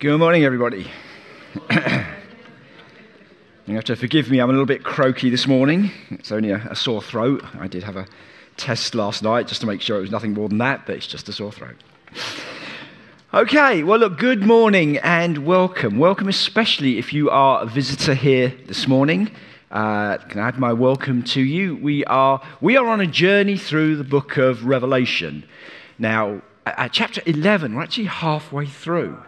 Good 0.00 0.16
morning, 0.16 0.44
everybody. 0.44 0.90
you 3.66 3.74
have 3.74 3.84
to 3.84 3.96
forgive 3.96 4.30
me, 4.30 4.38
I'm 4.38 4.48
a 4.48 4.52
little 4.52 4.64
bit 4.64 4.82
croaky 4.82 5.28
this 5.28 5.46
morning. 5.46 5.90
It's 6.08 6.32
only 6.32 6.52
a, 6.52 6.56
a, 6.70 6.74
sore 6.74 7.02
throat. 7.02 7.44
I 7.58 7.68
did 7.68 7.82
have 7.82 7.96
a 7.96 8.06
test 8.56 8.94
last 8.94 9.22
night 9.22 9.46
just 9.46 9.60
to 9.60 9.66
make 9.66 9.82
sure 9.82 9.98
it 9.98 10.00
was 10.00 10.10
nothing 10.10 10.32
more 10.32 10.48
than 10.48 10.56
that, 10.56 10.86
but 10.86 10.96
it's 10.96 11.06
just 11.06 11.28
a 11.28 11.32
sore 11.32 11.52
throat. 11.52 11.76
Okay, 13.34 13.82
well, 13.82 13.98
look, 13.98 14.16
good 14.16 14.42
morning 14.42 14.96
and 14.96 15.44
welcome. 15.44 15.98
Welcome, 15.98 16.28
especially 16.28 16.96
if 16.96 17.12
you 17.12 17.28
are 17.28 17.60
a 17.60 17.66
visitor 17.66 18.14
here 18.14 18.54
this 18.68 18.88
morning. 18.88 19.30
Uh, 19.70 20.16
can 20.16 20.40
I 20.40 20.48
add 20.48 20.58
my 20.58 20.72
welcome 20.72 21.22
to 21.24 21.42
you? 21.42 21.76
We 21.76 22.06
are, 22.06 22.40
we 22.62 22.78
are 22.78 22.86
on 22.86 23.02
a 23.02 23.06
journey 23.06 23.58
through 23.58 23.96
the 23.96 24.04
book 24.04 24.38
of 24.38 24.64
Revelation. 24.64 25.44
Now, 25.98 26.40
at 26.64 26.94
chapter 26.94 27.20
11, 27.26 27.74
we're 27.74 27.82
actually 27.82 28.06
halfway 28.06 28.64
through. 28.64 29.18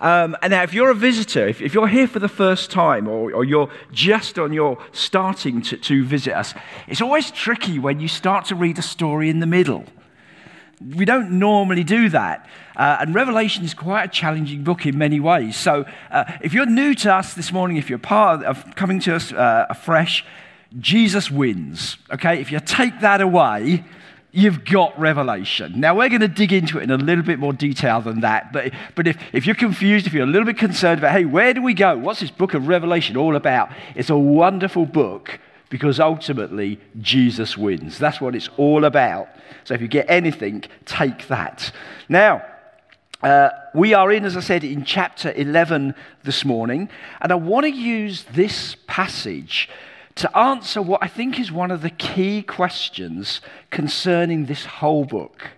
Um, 0.00 0.36
and 0.42 0.50
now, 0.50 0.62
if 0.62 0.74
you're 0.74 0.90
a 0.90 0.94
visitor, 0.94 1.46
if, 1.46 1.60
if, 1.60 1.74
you're 1.74 1.88
here 1.88 2.08
for 2.08 2.18
the 2.18 2.28
first 2.28 2.70
time, 2.70 3.06
or, 3.06 3.32
or 3.32 3.44
you're 3.44 3.70
just 3.92 4.38
on 4.38 4.52
your 4.52 4.78
starting 4.92 5.62
to, 5.62 5.76
to 5.76 6.04
visit 6.04 6.34
us, 6.34 6.54
it's 6.88 7.00
always 7.00 7.30
tricky 7.30 7.78
when 7.78 8.00
you 8.00 8.08
start 8.08 8.46
to 8.46 8.54
read 8.54 8.78
a 8.78 8.82
story 8.82 9.30
in 9.30 9.40
the 9.40 9.46
middle. 9.46 9.84
We 10.96 11.04
don't 11.04 11.38
normally 11.38 11.84
do 11.84 12.08
that. 12.08 12.48
Uh, 12.76 12.98
and 13.00 13.14
Revelation 13.14 13.64
is 13.64 13.72
quite 13.72 14.04
a 14.04 14.08
challenging 14.08 14.64
book 14.64 14.84
in 14.84 14.98
many 14.98 15.20
ways. 15.20 15.56
So, 15.56 15.84
uh, 16.10 16.24
if 16.42 16.52
you're 16.52 16.66
new 16.66 16.94
to 16.96 17.14
us 17.14 17.34
this 17.34 17.52
morning, 17.52 17.76
if 17.76 17.88
you're 17.88 17.98
part 17.98 18.44
of 18.44 18.74
coming 18.74 18.98
to 19.00 19.14
us 19.14 19.32
uh, 19.32 19.66
afresh, 19.70 20.24
Jesus 20.80 21.30
wins. 21.30 21.98
Okay? 22.10 22.40
If 22.40 22.50
you 22.50 22.58
take 22.58 23.00
that 23.00 23.20
away, 23.20 23.84
you've 24.34 24.64
got 24.64 24.98
revelation. 24.98 25.80
Now, 25.80 25.94
we're 25.94 26.08
going 26.08 26.20
to 26.20 26.28
dig 26.28 26.52
into 26.52 26.78
it 26.78 26.82
in 26.82 26.90
a 26.90 26.96
little 26.96 27.22
bit 27.22 27.38
more 27.38 27.52
detail 27.52 28.00
than 28.00 28.20
that. 28.20 28.52
But, 28.52 28.72
but 28.96 29.06
if, 29.06 29.16
if 29.32 29.46
you're 29.46 29.54
confused, 29.54 30.08
if 30.08 30.12
you're 30.12 30.24
a 30.24 30.30
little 30.30 30.44
bit 30.44 30.58
concerned 30.58 30.98
about, 30.98 31.12
hey, 31.12 31.24
where 31.24 31.54
do 31.54 31.62
we 31.62 31.72
go? 31.72 31.96
What's 31.96 32.20
this 32.20 32.32
book 32.32 32.52
of 32.52 32.66
Revelation 32.66 33.16
all 33.16 33.36
about? 33.36 33.70
It's 33.94 34.10
a 34.10 34.18
wonderful 34.18 34.86
book 34.86 35.38
because 35.70 36.00
ultimately 36.00 36.80
Jesus 37.00 37.56
wins. 37.56 37.98
That's 37.98 38.20
what 38.20 38.34
it's 38.34 38.48
all 38.56 38.84
about. 38.84 39.28
So 39.62 39.74
if 39.74 39.80
you 39.80 39.88
get 39.88 40.06
anything, 40.10 40.64
take 40.84 41.28
that. 41.28 41.72
Now, 42.08 42.44
uh, 43.22 43.50
we 43.72 43.94
are 43.94 44.10
in, 44.12 44.24
as 44.24 44.36
I 44.36 44.40
said, 44.40 44.64
in 44.64 44.84
chapter 44.84 45.32
11 45.32 45.94
this 46.24 46.44
morning, 46.44 46.90
and 47.20 47.30
I 47.30 47.36
want 47.36 47.64
to 47.64 47.70
use 47.70 48.24
this 48.32 48.76
passage 48.88 49.68
to 50.16 50.36
answer 50.36 50.80
what 50.80 51.02
I 51.02 51.08
think 51.08 51.40
is 51.40 51.50
one 51.50 51.70
of 51.70 51.82
the 51.82 51.90
key 51.90 52.42
questions 52.42 53.40
concerning 53.70 54.46
this 54.46 54.64
whole 54.64 55.04
book. 55.04 55.50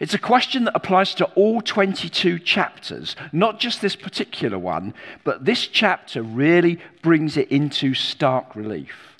It's 0.00 0.14
a 0.14 0.18
question 0.18 0.64
that 0.64 0.76
applies 0.76 1.14
to 1.16 1.24
all 1.34 1.60
22 1.60 2.38
chapters, 2.38 3.16
not 3.32 3.58
just 3.58 3.82
this 3.82 3.96
particular 3.96 4.58
one, 4.58 4.94
but 5.24 5.44
this 5.44 5.66
chapter 5.66 6.22
really 6.22 6.78
brings 7.02 7.36
it 7.36 7.50
into 7.50 7.94
stark 7.94 8.54
relief. 8.54 9.16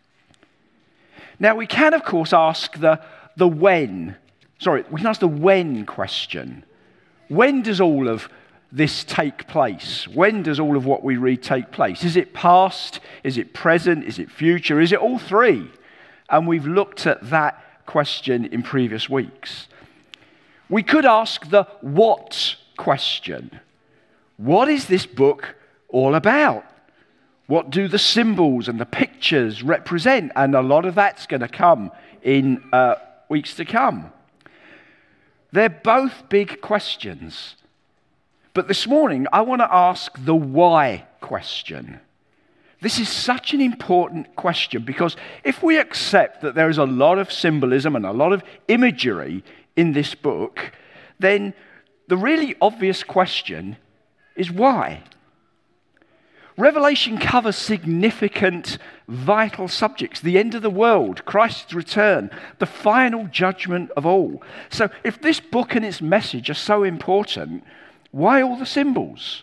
Now, 1.41 1.57
we 1.57 1.67
can, 1.67 1.95
of 1.95 2.05
course, 2.05 2.33
ask 2.33 2.79
the, 2.79 3.01
the 3.37 3.49
when. 3.49 4.17
Sorry, 4.61 4.85
we 4.91 4.99
can 4.99 5.07
ask 5.09 5.21
the 5.21 5.29
when 5.29 5.85
question. 5.85 6.65
When 7.29 7.63
does 7.63 7.81
all 7.81 8.09
of 8.09 8.29
this 8.71 9.05
take 9.05 9.47
place? 9.47 10.07
When 10.09 10.43
does 10.43 10.61
all 10.61 10.77
of 10.77 10.85
what 10.85 11.03
we 11.03 11.17
read 11.17 11.43
take 11.43 11.71
place? 11.71 12.05
Is 12.05 12.17
it 12.17 12.35
past? 12.35 13.01
Is 13.25 13.39
it 13.39 13.55
present? 13.55 14.05
Is 14.05 14.19
it 14.19 14.31
future? 14.31 14.81
Is 14.81 14.93
it 14.93 14.99
all 14.99 15.19
three? 15.19 15.71
And 16.29 16.47
we've 16.47 16.67
looked 16.67 17.07
at 17.07 17.31
that 17.31 17.87
question 17.87 18.45
in 18.45 18.63
previous 18.63 19.09
weeks. 19.09 19.69
We 20.69 20.83
could 20.83 21.07
ask 21.07 21.49
the 21.49 21.65
what 21.81 22.57
question. 22.77 23.61
What 24.37 24.69
is 24.69 24.87
this 24.87 25.07
book 25.07 25.57
all 25.89 26.15
about? 26.15 26.65
What 27.47 27.71
do 27.71 27.89
the 27.89 27.99
symbols 27.99 28.69
and 28.69 28.79
the 28.79 28.85
pictures 28.85 29.63
represent? 29.63 30.33
And 30.37 30.55
a 30.55 30.61
lot 30.61 30.85
of 30.85 30.95
that's 30.95 31.27
going 31.27 31.41
to 31.41 31.49
come 31.49 31.91
in 32.23 32.63
uh, 32.73 32.97
weeks 33.31 33.55
to 33.57 33.65
come. 33.65 34.13
They're 35.51 35.71
both 35.71 36.29
big 36.29 36.61
questions. 36.61 37.57
But 38.59 38.67
this 38.67 38.89
morning, 38.89 39.29
I 39.33 39.43
want 39.43 39.61
to 39.61 39.73
ask 39.73 40.19
the 40.19 40.35
why 40.35 41.05
question. 41.21 42.01
This 42.81 42.99
is 42.99 43.09
such 43.09 43.55
an 43.55 43.61
important 43.61 44.35
question 44.35 44.83
because 44.83 45.15
if 45.45 45.63
we 45.63 45.79
accept 45.79 46.41
that 46.41 46.57
there 46.57 46.69
is 46.69 46.77
a 46.77 46.85
lot 46.85 47.19
of 47.19 47.31
symbolism 47.31 47.95
and 47.95 48.05
a 48.05 48.11
lot 48.11 48.33
of 48.33 48.43
imagery 48.67 49.45
in 49.77 49.93
this 49.93 50.17
book, 50.17 50.73
then 51.21 51.55
the 52.09 52.17
really 52.17 52.57
obvious 52.61 53.05
question 53.05 53.77
is 54.35 54.51
why? 54.51 55.05
Revelation 56.57 57.17
covers 57.17 57.55
significant, 57.55 58.79
vital 59.07 59.69
subjects 59.69 60.19
the 60.19 60.37
end 60.37 60.57
of 60.57 60.63
the 60.63 60.69
world, 60.69 61.25
Christ's 61.25 61.75
return, 61.75 62.29
the 62.59 62.67
final 62.67 63.29
judgment 63.29 63.93
of 63.97 64.05
all. 64.05 64.43
So, 64.69 64.91
if 65.05 65.21
this 65.21 65.39
book 65.39 65.77
and 65.77 65.85
its 65.85 66.03
message 66.03 66.51
are 66.51 66.55
so 66.55 66.83
important, 66.83 67.63
why 68.11 68.43
all 68.43 68.57
the 68.57 68.67
symbols? 68.67 69.43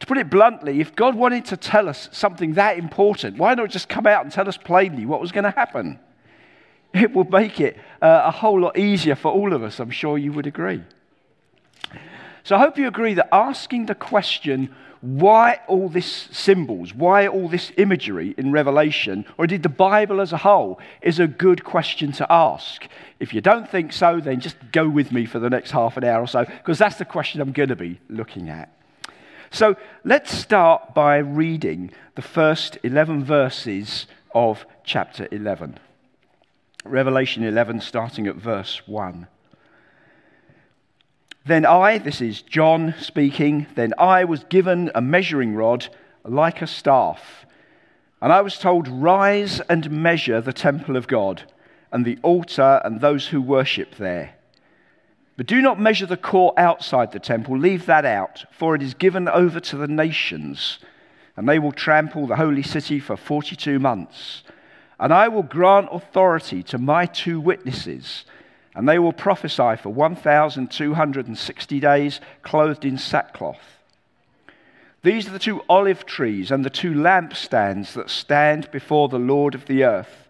To 0.00 0.06
put 0.06 0.18
it 0.18 0.30
bluntly, 0.30 0.80
if 0.80 0.94
God 0.94 1.14
wanted 1.14 1.44
to 1.46 1.56
tell 1.56 1.88
us 1.88 2.08
something 2.12 2.54
that 2.54 2.78
important, 2.78 3.36
why 3.36 3.54
not 3.54 3.70
just 3.70 3.88
come 3.88 4.06
out 4.06 4.24
and 4.24 4.32
tell 4.32 4.48
us 4.48 4.56
plainly 4.56 5.06
what 5.06 5.20
was 5.20 5.32
going 5.32 5.44
to 5.44 5.50
happen? 5.50 5.98
It 6.94 7.12
would 7.12 7.30
make 7.30 7.60
it 7.60 7.76
uh, 8.00 8.22
a 8.24 8.30
whole 8.30 8.58
lot 8.58 8.78
easier 8.78 9.14
for 9.14 9.30
all 9.30 9.52
of 9.52 9.62
us. 9.62 9.78
I'm 9.78 9.90
sure 9.90 10.16
you 10.16 10.32
would 10.32 10.46
agree. 10.46 10.82
So 12.48 12.56
I 12.56 12.60
hope 12.60 12.78
you 12.78 12.88
agree 12.88 13.12
that 13.12 13.28
asking 13.30 13.84
the 13.84 13.94
question, 13.94 14.74
why 15.02 15.60
all 15.66 15.90
these 15.90 16.30
symbols, 16.32 16.94
why 16.94 17.26
all 17.26 17.46
this 17.46 17.72
imagery 17.76 18.34
in 18.38 18.52
Revelation, 18.52 19.26
or 19.36 19.44
indeed 19.44 19.62
the 19.62 19.68
Bible 19.68 20.18
as 20.22 20.32
a 20.32 20.38
whole, 20.38 20.80
is 21.02 21.20
a 21.20 21.26
good 21.26 21.62
question 21.62 22.10
to 22.12 22.32
ask. 22.32 22.86
If 23.20 23.34
you 23.34 23.42
don't 23.42 23.68
think 23.68 23.92
so, 23.92 24.18
then 24.18 24.40
just 24.40 24.56
go 24.72 24.88
with 24.88 25.12
me 25.12 25.26
for 25.26 25.38
the 25.38 25.50
next 25.50 25.72
half 25.72 25.98
an 25.98 26.04
hour 26.04 26.22
or 26.22 26.26
so, 26.26 26.46
because 26.46 26.78
that's 26.78 26.96
the 26.96 27.04
question 27.04 27.42
I'm 27.42 27.52
going 27.52 27.68
to 27.68 27.76
be 27.76 28.00
looking 28.08 28.48
at. 28.48 28.72
So 29.50 29.76
let's 30.02 30.32
start 30.32 30.94
by 30.94 31.18
reading 31.18 31.90
the 32.14 32.22
first 32.22 32.78
11 32.82 33.24
verses 33.24 34.06
of 34.34 34.64
chapter 34.84 35.28
11. 35.30 35.78
Revelation 36.86 37.44
11, 37.44 37.82
starting 37.82 38.26
at 38.26 38.36
verse 38.36 38.80
1. 38.86 39.26
Then 41.46 41.64
I, 41.64 41.98
this 41.98 42.20
is 42.20 42.42
John 42.42 42.94
speaking, 43.00 43.66
then 43.74 43.94
I 43.98 44.24
was 44.24 44.44
given 44.44 44.90
a 44.94 45.00
measuring 45.00 45.54
rod 45.54 45.88
like 46.24 46.60
a 46.60 46.66
staff. 46.66 47.46
And 48.20 48.32
I 48.32 48.40
was 48.40 48.58
told, 48.58 48.88
Rise 48.88 49.60
and 49.68 49.90
measure 49.90 50.40
the 50.40 50.52
temple 50.52 50.96
of 50.96 51.06
God, 51.06 51.50
and 51.92 52.04
the 52.04 52.18
altar, 52.22 52.80
and 52.84 53.00
those 53.00 53.28
who 53.28 53.40
worship 53.40 53.94
there. 53.94 54.34
But 55.36 55.46
do 55.46 55.62
not 55.62 55.80
measure 55.80 56.06
the 56.06 56.16
court 56.16 56.58
outside 56.58 57.12
the 57.12 57.20
temple, 57.20 57.56
leave 57.56 57.86
that 57.86 58.04
out, 58.04 58.44
for 58.50 58.74
it 58.74 58.82
is 58.82 58.94
given 58.94 59.28
over 59.28 59.60
to 59.60 59.76
the 59.76 59.86
nations, 59.86 60.80
and 61.36 61.48
they 61.48 61.60
will 61.60 61.70
trample 61.70 62.26
the 62.26 62.36
holy 62.36 62.64
city 62.64 62.98
for 62.98 63.16
42 63.16 63.78
months. 63.78 64.42
And 64.98 65.14
I 65.14 65.28
will 65.28 65.44
grant 65.44 65.90
authority 65.92 66.64
to 66.64 66.78
my 66.78 67.06
two 67.06 67.40
witnesses 67.40 68.24
and 68.74 68.88
they 68.88 68.98
will 68.98 69.12
prophesy 69.12 69.76
for 69.76 69.90
1,260 69.90 71.80
days, 71.80 72.20
clothed 72.42 72.84
in 72.84 72.98
sackcloth. 72.98 73.78
These 75.02 75.28
are 75.28 75.32
the 75.32 75.38
two 75.38 75.62
olive 75.68 76.04
trees 76.06 76.50
and 76.50 76.64
the 76.64 76.70
two 76.70 76.92
lampstands 76.92 77.92
that 77.94 78.10
stand 78.10 78.70
before 78.70 79.08
the 79.08 79.18
Lord 79.18 79.54
of 79.54 79.66
the 79.66 79.84
earth. 79.84 80.28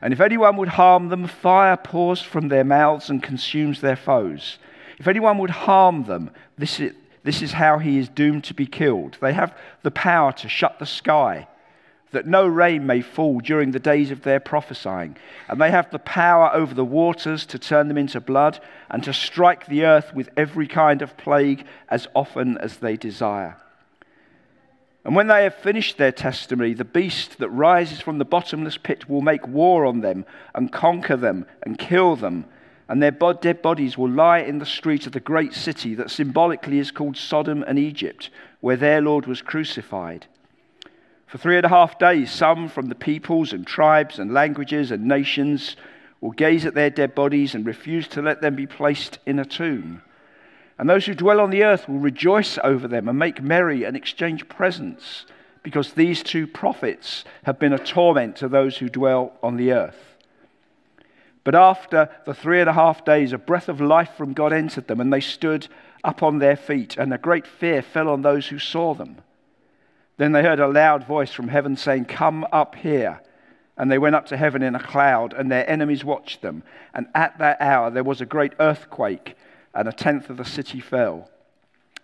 And 0.00 0.12
if 0.12 0.20
anyone 0.20 0.56
would 0.56 0.68
harm 0.68 1.08
them, 1.08 1.26
fire 1.26 1.76
pours 1.76 2.20
from 2.20 2.48
their 2.48 2.64
mouths 2.64 3.10
and 3.10 3.22
consumes 3.22 3.80
their 3.80 3.96
foes. 3.96 4.58
If 4.98 5.08
anyone 5.08 5.38
would 5.38 5.50
harm 5.50 6.04
them, 6.04 6.30
this 6.56 6.80
is, 6.80 6.92
this 7.24 7.42
is 7.42 7.52
how 7.52 7.78
he 7.78 7.98
is 7.98 8.08
doomed 8.08 8.44
to 8.44 8.54
be 8.54 8.66
killed. 8.66 9.18
They 9.20 9.32
have 9.32 9.56
the 9.82 9.90
power 9.90 10.32
to 10.32 10.48
shut 10.48 10.78
the 10.78 10.86
sky 10.86 11.46
that 12.10 12.26
no 12.26 12.46
rain 12.46 12.86
may 12.86 13.00
fall 13.00 13.40
during 13.40 13.70
the 13.70 13.78
days 13.78 14.10
of 14.10 14.22
their 14.22 14.40
prophesying. 14.40 15.16
And 15.48 15.60
they 15.60 15.70
have 15.70 15.90
the 15.90 15.98
power 15.98 16.50
over 16.54 16.74
the 16.74 16.84
waters 16.84 17.44
to 17.46 17.58
turn 17.58 17.88
them 17.88 17.98
into 17.98 18.20
blood 18.20 18.60
and 18.90 19.02
to 19.04 19.12
strike 19.12 19.66
the 19.66 19.84
earth 19.84 20.14
with 20.14 20.30
every 20.36 20.66
kind 20.66 21.02
of 21.02 21.16
plague 21.16 21.66
as 21.88 22.08
often 22.14 22.56
as 22.58 22.78
they 22.78 22.96
desire. 22.96 23.56
And 25.04 25.16
when 25.16 25.28
they 25.28 25.44
have 25.44 25.54
finished 25.54 25.96
their 25.96 26.12
testimony, 26.12 26.74
the 26.74 26.84
beast 26.84 27.38
that 27.38 27.48
rises 27.50 28.00
from 28.00 28.18
the 28.18 28.24
bottomless 28.24 28.76
pit 28.76 29.08
will 29.08 29.22
make 29.22 29.46
war 29.46 29.86
on 29.86 30.00
them 30.00 30.26
and 30.54 30.72
conquer 30.72 31.16
them 31.16 31.46
and 31.62 31.78
kill 31.78 32.16
them. 32.16 32.44
And 32.88 33.02
their 33.02 33.10
dead 33.10 33.62
bodies 33.62 33.96
will 33.96 34.10
lie 34.10 34.40
in 34.40 34.58
the 34.58 34.66
street 34.66 35.06
of 35.06 35.12
the 35.12 35.20
great 35.20 35.54
city 35.54 35.94
that 35.94 36.10
symbolically 36.10 36.78
is 36.78 36.90
called 36.90 37.16
Sodom 37.16 37.62
and 37.62 37.78
Egypt, 37.78 38.30
where 38.60 38.76
their 38.76 39.00
Lord 39.00 39.26
was 39.26 39.42
crucified. 39.42 40.26
For 41.28 41.36
three 41.36 41.56
and 41.56 41.66
a 41.66 41.68
half 41.68 41.98
days, 41.98 42.32
some 42.32 42.68
from 42.68 42.86
the 42.86 42.94
peoples 42.94 43.52
and 43.52 43.66
tribes 43.66 44.18
and 44.18 44.32
languages 44.32 44.90
and 44.90 45.04
nations 45.04 45.76
will 46.22 46.30
gaze 46.30 46.64
at 46.64 46.72
their 46.74 46.88
dead 46.88 47.14
bodies 47.14 47.54
and 47.54 47.66
refuse 47.66 48.08
to 48.08 48.22
let 48.22 48.40
them 48.40 48.56
be 48.56 48.66
placed 48.66 49.18
in 49.26 49.38
a 49.38 49.44
tomb. 49.44 50.00
And 50.78 50.88
those 50.88 51.04
who 51.04 51.14
dwell 51.14 51.40
on 51.40 51.50
the 51.50 51.64
earth 51.64 51.86
will 51.86 51.98
rejoice 51.98 52.58
over 52.64 52.88
them 52.88 53.08
and 53.08 53.18
make 53.18 53.42
merry 53.42 53.84
and 53.84 53.94
exchange 53.94 54.48
presents, 54.48 55.26
because 55.62 55.92
these 55.92 56.22
two 56.22 56.46
prophets 56.46 57.24
have 57.42 57.58
been 57.58 57.74
a 57.74 57.78
torment 57.78 58.36
to 58.36 58.48
those 58.48 58.78
who 58.78 58.88
dwell 58.88 59.34
on 59.42 59.58
the 59.58 59.72
earth. 59.72 60.16
But 61.44 61.54
after 61.54 62.08
the 62.24 62.34
three 62.34 62.60
and 62.60 62.70
a 62.70 62.74
half 62.74 63.04
days, 63.04 63.34
a 63.34 63.38
breath 63.38 63.68
of 63.68 63.82
life 63.82 64.12
from 64.16 64.32
God 64.32 64.54
entered 64.54 64.88
them, 64.88 65.00
and 65.00 65.12
they 65.12 65.20
stood 65.20 65.68
up 66.02 66.22
on 66.22 66.38
their 66.38 66.56
feet, 66.56 66.96
and 66.96 67.12
a 67.12 67.18
great 67.18 67.46
fear 67.46 67.82
fell 67.82 68.08
on 68.08 68.22
those 68.22 68.46
who 68.46 68.58
saw 68.58 68.94
them. 68.94 69.18
Then 70.18 70.32
they 70.32 70.42
heard 70.42 70.60
a 70.60 70.68
loud 70.68 71.04
voice 71.04 71.32
from 71.32 71.48
heaven 71.48 71.76
saying, 71.76 72.04
Come 72.04 72.46
up 72.52 72.74
here. 72.74 73.20
And 73.76 73.90
they 73.90 73.98
went 73.98 74.16
up 74.16 74.26
to 74.26 74.36
heaven 74.36 74.62
in 74.62 74.74
a 74.74 74.82
cloud, 74.82 75.32
and 75.32 75.50
their 75.50 75.68
enemies 75.70 76.04
watched 76.04 76.42
them. 76.42 76.64
And 76.92 77.06
at 77.14 77.38
that 77.38 77.60
hour 77.60 77.90
there 77.90 78.04
was 78.04 78.20
a 78.20 78.26
great 78.26 78.52
earthquake 78.58 79.36
and 79.74 79.88
a 79.88 79.92
tenth 79.92 80.28
of 80.28 80.36
the 80.36 80.44
city 80.44 80.80
fell. 80.80 81.30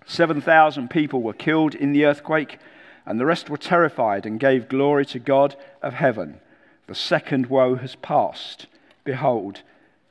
7,000 0.06 0.88
people 0.88 1.22
were 1.22 1.32
killed 1.32 1.74
in 1.74 1.92
the 1.92 2.04
earthquake, 2.04 2.58
and 3.04 3.18
the 3.18 3.26
rest 3.26 3.50
were 3.50 3.56
terrified 3.56 4.26
and 4.26 4.38
gave 4.38 4.68
glory 4.68 5.04
to 5.06 5.18
God 5.18 5.56
of 5.82 5.94
heaven. 5.94 6.40
The 6.86 6.94
second 6.94 7.46
woe 7.46 7.74
has 7.76 7.96
passed. 7.96 8.66
Behold, 9.02 9.62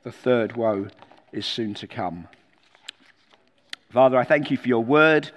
the 0.02 0.12
third 0.12 0.56
woe 0.56 0.88
is 1.32 1.46
soon 1.46 1.72
to 1.74 1.86
come. 1.86 2.28
Father, 3.90 4.18
I 4.18 4.24
thank 4.24 4.50
you 4.50 4.56
for 4.56 4.68
your 4.68 4.84
word. 4.84 5.30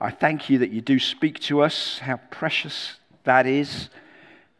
I 0.00 0.10
thank 0.10 0.48
you 0.48 0.58
that 0.58 0.70
you 0.70 0.80
do 0.80 1.00
speak 1.00 1.40
to 1.40 1.60
us, 1.62 1.98
how 1.98 2.18
precious 2.30 2.98
that 3.24 3.46
is. 3.46 3.88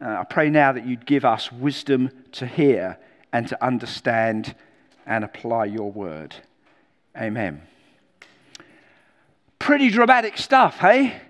Uh, 0.01 0.17
I 0.19 0.23
pray 0.25 0.49
now 0.49 0.73
that 0.73 0.85
you'd 0.85 1.05
give 1.05 1.23
us 1.23 1.49
wisdom 1.49 2.11
to 2.33 2.45
hear 2.45 2.97
and 3.31 3.47
to 3.47 3.65
understand 3.65 4.53
and 5.05 5.23
apply 5.23 5.65
your 5.65 5.91
word. 5.91 6.35
Amen. 7.17 7.61
Pretty 9.59 9.89
dramatic 9.89 10.37
stuff, 10.37 10.79
hey? 10.79 11.21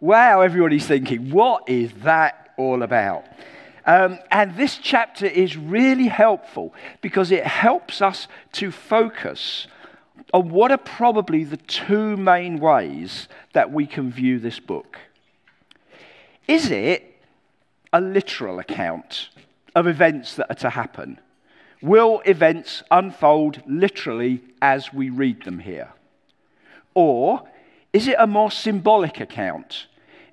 Wow, 0.00 0.40
everybody's 0.40 0.86
thinking, 0.86 1.30
what 1.30 1.68
is 1.68 1.92
that 2.02 2.54
all 2.56 2.82
about? 2.82 3.26
Um, 3.84 4.18
and 4.30 4.56
this 4.56 4.78
chapter 4.78 5.26
is 5.26 5.56
really 5.56 6.08
helpful 6.08 6.74
because 7.02 7.30
it 7.30 7.46
helps 7.46 8.00
us 8.00 8.26
to 8.52 8.70
focus 8.70 9.66
on 10.32 10.50
what 10.50 10.70
are 10.70 10.78
probably 10.78 11.44
the 11.44 11.56
two 11.56 12.16
main 12.16 12.58
ways 12.58 13.28
that 13.52 13.72
we 13.72 13.86
can 13.86 14.10
view 14.10 14.38
this 14.38 14.60
book. 14.60 14.98
Is 16.46 16.70
it 16.70 17.22
a 17.92 18.00
literal 18.00 18.58
account 18.58 19.28
of 19.74 19.86
events 19.86 20.36
that 20.36 20.50
are 20.50 20.60
to 20.60 20.70
happen? 20.70 21.20
Will 21.82 22.20
events 22.26 22.82
unfold 22.90 23.62
literally 23.66 24.42
as 24.60 24.92
we 24.92 25.10
read 25.10 25.44
them 25.44 25.60
here? 25.60 25.92
Or 26.94 27.48
is 27.92 28.06
it 28.06 28.16
a 28.18 28.26
more 28.26 28.50
symbolic 28.50 29.20
account 29.20 29.86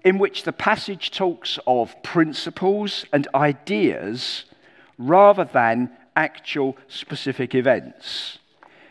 in 0.03 0.17
which 0.17 0.43
the 0.43 0.53
passage 0.53 1.11
talks 1.11 1.57
of 1.65 2.01
principles 2.03 3.05
and 3.13 3.27
ideas 3.33 4.45
rather 4.97 5.43
than 5.45 5.91
actual 6.15 6.77
specific 6.87 7.55
events? 7.55 8.39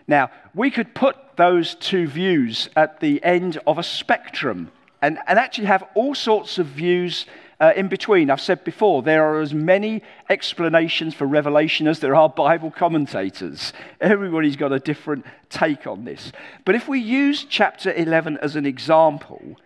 Now, 0.08 0.30
we 0.54 0.70
could 0.70 0.94
put 0.94 1.16
those 1.36 1.74
two 1.74 2.06
views 2.06 2.68
at 2.76 3.00
the 3.00 3.22
end 3.22 3.58
of 3.66 3.78
a 3.78 3.82
spectrum 3.82 4.70
and, 5.02 5.18
and 5.26 5.38
actually 5.38 5.66
have 5.66 5.84
all 5.94 6.14
sorts 6.14 6.58
of 6.58 6.66
views 6.66 7.26
uh, 7.60 7.72
in 7.74 7.88
between. 7.88 8.30
I've 8.30 8.40
said 8.40 8.64
before, 8.64 9.02
there 9.02 9.24
are 9.24 9.40
as 9.40 9.54
many 9.54 10.02
explanations 10.28 11.14
for 11.14 11.26
Revelation 11.26 11.86
as 11.88 12.00
there 12.00 12.14
are 12.14 12.28
Bible 12.28 12.70
commentators. 12.70 13.72
Everybody's 14.00 14.56
got 14.56 14.72
a 14.72 14.78
different 14.78 15.24
take 15.48 15.86
on 15.86 16.04
this. 16.04 16.32
But 16.64 16.74
if 16.74 16.88
we 16.88 17.00
use 17.00 17.44
chapter 17.48 17.92
11 17.92 18.38
as 18.38 18.56
an 18.56 18.66
example, 18.66 19.56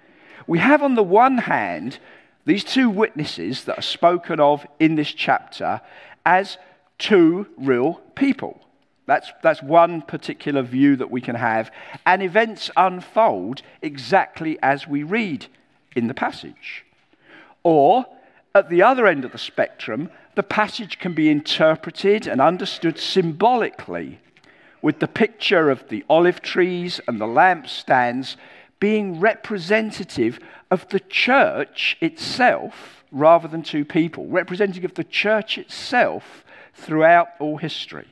we 0.46 0.58
have 0.58 0.82
on 0.82 0.94
the 0.94 1.02
one 1.02 1.38
hand 1.38 1.98
these 2.46 2.64
two 2.64 2.88
witnesses 2.88 3.64
that 3.64 3.78
are 3.78 3.82
spoken 3.82 4.40
of 4.40 4.66
in 4.78 4.94
this 4.94 5.12
chapter 5.12 5.80
as 6.24 6.58
two 6.98 7.46
real 7.56 7.94
people. 8.14 8.60
That's, 9.10 9.32
that's 9.42 9.60
one 9.60 10.02
particular 10.02 10.62
view 10.62 10.94
that 10.94 11.10
we 11.10 11.20
can 11.20 11.34
have. 11.34 11.72
And 12.06 12.22
events 12.22 12.70
unfold 12.76 13.60
exactly 13.82 14.56
as 14.62 14.86
we 14.86 15.02
read 15.02 15.48
in 15.96 16.06
the 16.06 16.14
passage. 16.14 16.84
Or, 17.64 18.06
at 18.54 18.70
the 18.70 18.82
other 18.82 19.08
end 19.08 19.24
of 19.24 19.32
the 19.32 19.38
spectrum, 19.38 20.10
the 20.36 20.44
passage 20.44 21.00
can 21.00 21.12
be 21.12 21.28
interpreted 21.28 22.28
and 22.28 22.40
understood 22.40 23.00
symbolically, 23.00 24.20
with 24.80 25.00
the 25.00 25.08
picture 25.08 25.70
of 25.70 25.88
the 25.88 26.04
olive 26.08 26.40
trees 26.40 27.00
and 27.08 27.20
the 27.20 27.26
lampstands 27.26 28.36
being 28.78 29.18
representative 29.18 30.38
of 30.70 30.88
the 30.90 31.00
church 31.00 31.96
itself 32.00 33.02
rather 33.10 33.48
than 33.48 33.64
two 33.64 33.84
people, 33.84 34.28
representative 34.28 34.84
of 34.84 34.94
the 34.94 35.02
church 35.02 35.58
itself 35.58 36.44
throughout 36.74 37.26
all 37.40 37.56
history. 37.56 38.06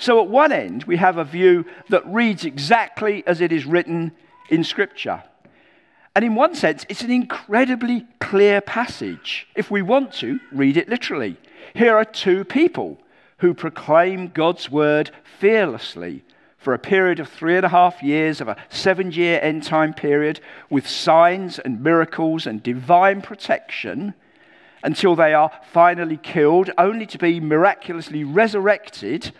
So, 0.00 0.18
at 0.22 0.28
one 0.28 0.50
end, 0.50 0.84
we 0.84 0.96
have 0.96 1.18
a 1.18 1.24
view 1.24 1.66
that 1.90 2.06
reads 2.06 2.46
exactly 2.46 3.22
as 3.26 3.42
it 3.42 3.52
is 3.52 3.66
written 3.66 4.12
in 4.48 4.64
Scripture. 4.64 5.22
And 6.16 6.24
in 6.24 6.34
one 6.34 6.54
sense, 6.54 6.86
it's 6.88 7.02
an 7.02 7.10
incredibly 7.10 8.06
clear 8.18 8.62
passage 8.62 9.46
if 9.54 9.70
we 9.70 9.82
want 9.82 10.14
to 10.14 10.40
read 10.52 10.78
it 10.78 10.88
literally. 10.88 11.36
Here 11.74 11.94
are 11.94 12.06
two 12.06 12.44
people 12.44 12.96
who 13.40 13.52
proclaim 13.52 14.28
God's 14.28 14.70
word 14.70 15.10
fearlessly 15.38 16.24
for 16.56 16.72
a 16.72 16.78
period 16.78 17.20
of 17.20 17.28
three 17.28 17.56
and 17.56 17.66
a 17.66 17.68
half 17.68 18.02
years 18.02 18.40
of 18.40 18.48
a 18.48 18.56
seven 18.70 19.12
year 19.12 19.38
end 19.42 19.64
time 19.64 19.92
period 19.92 20.40
with 20.70 20.88
signs 20.88 21.58
and 21.58 21.82
miracles 21.82 22.46
and 22.46 22.62
divine 22.62 23.20
protection 23.20 24.14
until 24.82 25.14
they 25.14 25.34
are 25.34 25.52
finally 25.74 26.16
killed, 26.16 26.70
only 26.78 27.04
to 27.04 27.18
be 27.18 27.38
miraculously 27.38 28.24
resurrected 28.24 29.30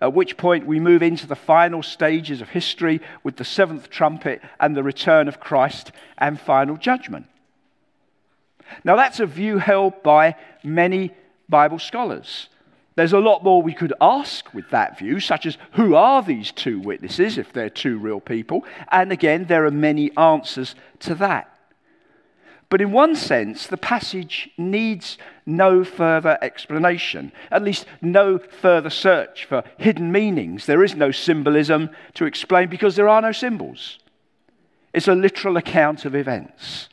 at 0.00 0.14
which 0.14 0.36
point 0.36 0.66
we 0.66 0.80
move 0.80 1.02
into 1.02 1.26
the 1.26 1.36
final 1.36 1.82
stages 1.82 2.40
of 2.40 2.48
history 2.48 3.00
with 3.22 3.36
the 3.36 3.44
seventh 3.44 3.90
trumpet 3.90 4.40
and 4.58 4.76
the 4.76 4.82
return 4.82 5.28
of 5.28 5.40
Christ 5.40 5.92
and 6.18 6.40
final 6.40 6.76
judgment. 6.76 7.26
Now, 8.84 8.96
that's 8.96 9.20
a 9.20 9.26
view 9.26 9.58
held 9.58 10.02
by 10.02 10.36
many 10.62 11.12
Bible 11.48 11.78
scholars. 11.78 12.48
There's 12.96 13.12
a 13.12 13.18
lot 13.18 13.44
more 13.44 13.62
we 13.62 13.74
could 13.74 13.92
ask 14.00 14.52
with 14.52 14.70
that 14.70 14.98
view, 14.98 15.20
such 15.20 15.46
as 15.46 15.58
who 15.72 15.94
are 15.94 16.22
these 16.22 16.52
two 16.52 16.80
witnesses, 16.80 17.38
if 17.38 17.52
they're 17.52 17.70
two 17.70 17.98
real 17.98 18.20
people? 18.20 18.64
And 18.88 19.12
again, 19.12 19.46
there 19.46 19.64
are 19.64 19.70
many 19.70 20.16
answers 20.16 20.74
to 21.00 21.14
that. 21.16 21.52
But 22.70 22.80
in 22.80 22.92
one 22.92 23.16
sense, 23.16 23.66
the 23.66 23.76
passage 23.76 24.48
needs 24.56 25.18
no 25.44 25.82
further 25.82 26.38
explanation, 26.40 27.32
at 27.50 27.64
least 27.64 27.84
no 28.00 28.38
further 28.38 28.90
search 28.90 29.44
for 29.44 29.64
hidden 29.76 30.12
meanings. 30.12 30.66
There 30.66 30.84
is 30.84 30.94
no 30.94 31.10
symbolism 31.10 31.90
to 32.14 32.26
explain 32.26 32.68
because 32.68 32.94
there 32.94 33.08
are 33.08 33.20
no 33.20 33.32
symbols. 33.32 33.98
It's 34.94 35.08
a 35.08 35.16
literal 35.16 35.56
account 35.56 36.04
of 36.04 36.14
events. 36.14 36.88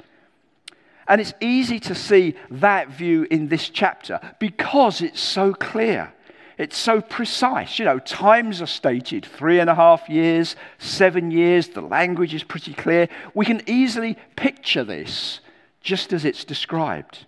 And 1.07 1.21
it's 1.21 1.35
easy 1.39 1.79
to 1.81 1.95
see 1.95 2.35
that 2.49 2.89
view 2.89 3.27
in 3.29 3.47
this 3.47 3.69
chapter 3.69 4.19
because 4.39 4.99
it's 5.01 5.21
so 5.21 5.53
clear. 5.53 6.11
It's 6.57 6.77
so 6.77 7.01
precise. 7.01 7.77
You 7.77 7.85
know, 7.85 7.99
times 7.99 8.63
are 8.63 8.67
stated 8.67 9.25
three 9.25 9.59
and 9.59 9.69
a 9.69 9.75
half 9.75 10.09
years, 10.09 10.55
seven 10.79 11.29
years. 11.29 11.69
The 11.69 11.81
language 11.81 12.33
is 12.33 12.43
pretty 12.43 12.73
clear. 12.73 13.07
We 13.35 13.45
can 13.45 13.61
easily 13.67 14.17
picture 14.35 14.83
this 14.83 15.39
just 15.87 16.11
as 16.11 16.25
it's 16.25 16.43
described. 16.43 17.25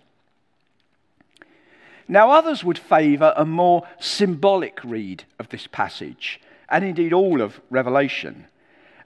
Now, 2.06 2.30
others 2.32 2.62
would 2.62 2.78
favour 2.78 3.32
a 3.34 3.46
more 3.46 3.88
symbolic 3.98 4.84
read 4.84 5.24
of 5.38 5.48
this 5.48 5.66
passage, 5.66 6.38
and 6.68 6.84
indeed 6.84 7.14
all 7.14 7.40
of 7.40 7.58
Revelation. 7.70 8.44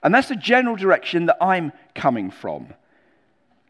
And 0.03 0.13
that's 0.13 0.27
the 0.27 0.35
general 0.35 0.75
direction 0.75 1.27
that 1.27 1.37
I'm 1.39 1.71
coming 1.93 2.31
from. 2.31 2.73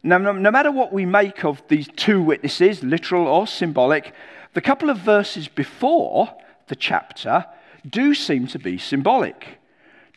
Now, 0.02 0.18
no, 0.18 0.32
matter 0.50 0.72
what 0.72 0.92
we 0.92 1.06
make 1.06 1.44
of 1.44 1.62
these 1.68 1.88
two 1.94 2.20
witnesses, 2.20 2.82
literal 2.82 3.28
or 3.28 3.46
symbolic, 3.46 4.12
the 4.54 4.60
couple 4.60 4.90
of 4.90 4.98
verses 4.98 5.46
before 5.46 6.34
the 6.66 6.74
chapter 6.76 7.46
do 7.88 8.12
seem 8.12 8.48
to 8.48 8.58
be 8.58 8.76
symbolic. 8.76 9.60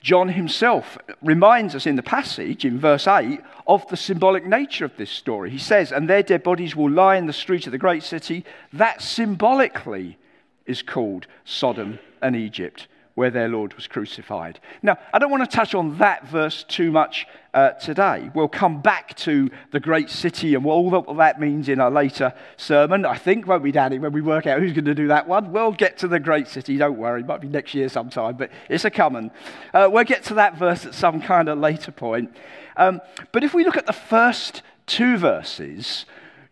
John 0.02 0.30
himself 0.30 0.98
reminds 1.22 1.76
us 1.76 1.86
in 1.86 1.96
the 1.96 2.04
passage, 2.04 2.64
in 2.64 2.80
verse 2.80 3.08
8, 3.08 3.42
of 3.68 3.88
the 3.90 3.98
symbolic 3.98 4.46
nature 4.46 4.86
of 4.86 4.96
this 4.96 5.12
story. 5.12 5.50
He 5.50 5.58
says, 5.58 5.92
And 5.92 6.10
their 6.10 6.24
dead 6.24 6.42
bodies 6.42 6.76
will 6.76 6.90
lie 6.90 7.18
in 7.18 7.26
the 7.26 7.34
street 7.34 7.66
of 7.66 7.72
the 7.72 7.78
great 7.78 8.04
city. 8.04 8.46
That 8.72 9.02
symbolically 9.02 10.18
is 10.66 10.82
called 10.82 11.28
Sodom 11.44 12.00
and 12.22 12.36
Egypt, 12.36 12.88
where 13.20 13.30
their 13.30 13.50
Lord 13.50 13.74
was 13.74 13.86
crucified. 13.86 14.62
Now, 14.82 14.98
I 15.14 15.20
don't 15.20 15.30
want 15.30 15.44
to 15.44 15.54
touch 15.54 15.76
on 15.76 15.98
that 15.98 16.26
verse 16.26 16.64
too 16.64 16.90
much 16.90 17.28
uh, 17.54 17.72
today. 17.72 18.32
We'll 18.34 18.48
come 18.48 18.82
back 18.82 19.14
to 19.18 19.52
the 19.72 19.82
great 19.82 20.10
city 20.10 20.56
and 20.56 20.64
what 20.64 20.76
all 20.76 21.16
that 21.16 21.38
means 21.38 21.68
in 21.68 21.82
a 21.82 21.90
later 21.90 22.34
sermon, 22.56 23.06
I 23.06 23.18
think, 23.18 23.46
won't 23.46 23.62
we, 23.62 23.74
Danny, 23.74 24.00
when 24.00 24.14
we 24.14 24.22
work 24.22 24.48
out 24.48 24.62
who's 24.62 24.72
going 24.72 24.86
to 24.86 24.96
do 24.96 25.10
that 25.10 25.28
one? 25.28 25.52
We'll 25.52 25.74
get 25.74 25.98
to 25.98 26.08
the 26.08 26.18
great 26.18 26.48
city, 26.48 26.78
don't 26.78 26.98
worry. 26.98 27.20
It 27.20 27.28
might 27.28 27.42
be 27.42 27.50
next 27.50 27.74
year 27.74 27.90
sometime, 27.90 28.38
but 28.38 28.52
it's 28.70 28.86
a 28.86 28.90
coming. 28.90 29.32
Uh, 29.74 29.90
we'll 29.92 30.06
get 30.06 30.24
to 30.26 30.36
that 30.36 30.58
verse 30.58 30.86
at 30.86 30.94
some 30.94 31.22
kind 31.22 31.50
of 31.50 31.60
later 31.60 31.92
point. 31.92 32.34
Um, 32.78 33.02
but 33.34 33.44
if 33.44 33.54
we 33.54 33.66
look 33.66 33.76
at 33.76 33.86
the 33.86 33.92
first 33.92 34.62
two 34.86 35.18
verses, 35.18 36.06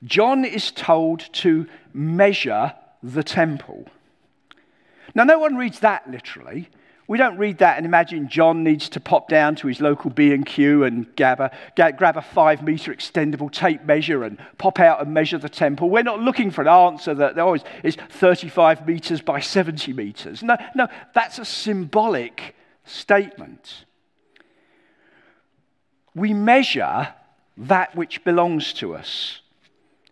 John 0.03 0.43
is 0.43 0.71
told 0.71 1.31
to 1.35 1.65
measure 1.93 2.73
the 3.01 3.23
temple. 3.23 3.87
Now, 5.15 5.23
no 5.23 5.39
one 5.39 5.55
reads 5.55 5.79
that 5.79 6.09
literally. 6.09 6.69
We 7.07 7.17
don't 7.17 7.37
read 7.37 7.59
that 7.59 7.77
and 7.77 7.85
imagine 7.85 8.27
John 8.27 8.65
needs 8.65 8.89
to 8.89 8.99
pop 8.99 9.29
down 9.29 9.55
to 9.57 9.67
his 9.67 9.79
local 9.79 10.09
B&Q 10.09 10.83
and 10.83 11.15
grab 11.15 11.39
a, 11.39 11.51
grab 11.75 12.17
a 12.17 12.21
five 12.21 12.61
meter 12.61 12.93
extendable 12.93 13.49
tape 13.49 13.85
measure 13.85 14.25
and 14.25 14.37
pop 14.57 14.79
out 14.81 15.01
and 15.01 15.13
measure 15.13 15.37
the 15.37 15.47
temple. 15.47 15.89
We're 15.89 16.03
not 16.03 16.19
looking 16.19 16.51
for 16.51 16.61
an 16.61 16.67
answer 16.67 17.13
that 17.15 17.39
oh, 17.39 17.45
always 17.45 17.63
is 17.81 17.95
35 18.09 18.85
meters 18.85 19.21
by 19.21 19.39
70 19.39 19.93
meters. 19.93 20.43
No, 20.43 20.57
no, 20.75 20.87
that's 21.13 21.39
a 21.39 21.45
symbolic 21.45 22.55
statement. 22.83 23.85
We 26.13 26.33
measure 26.33 27.13
that 27.55 27.95
which 27.95 28.23
belongs 28.25 28.73
to 28.73 28.95
us. 28.95 29.39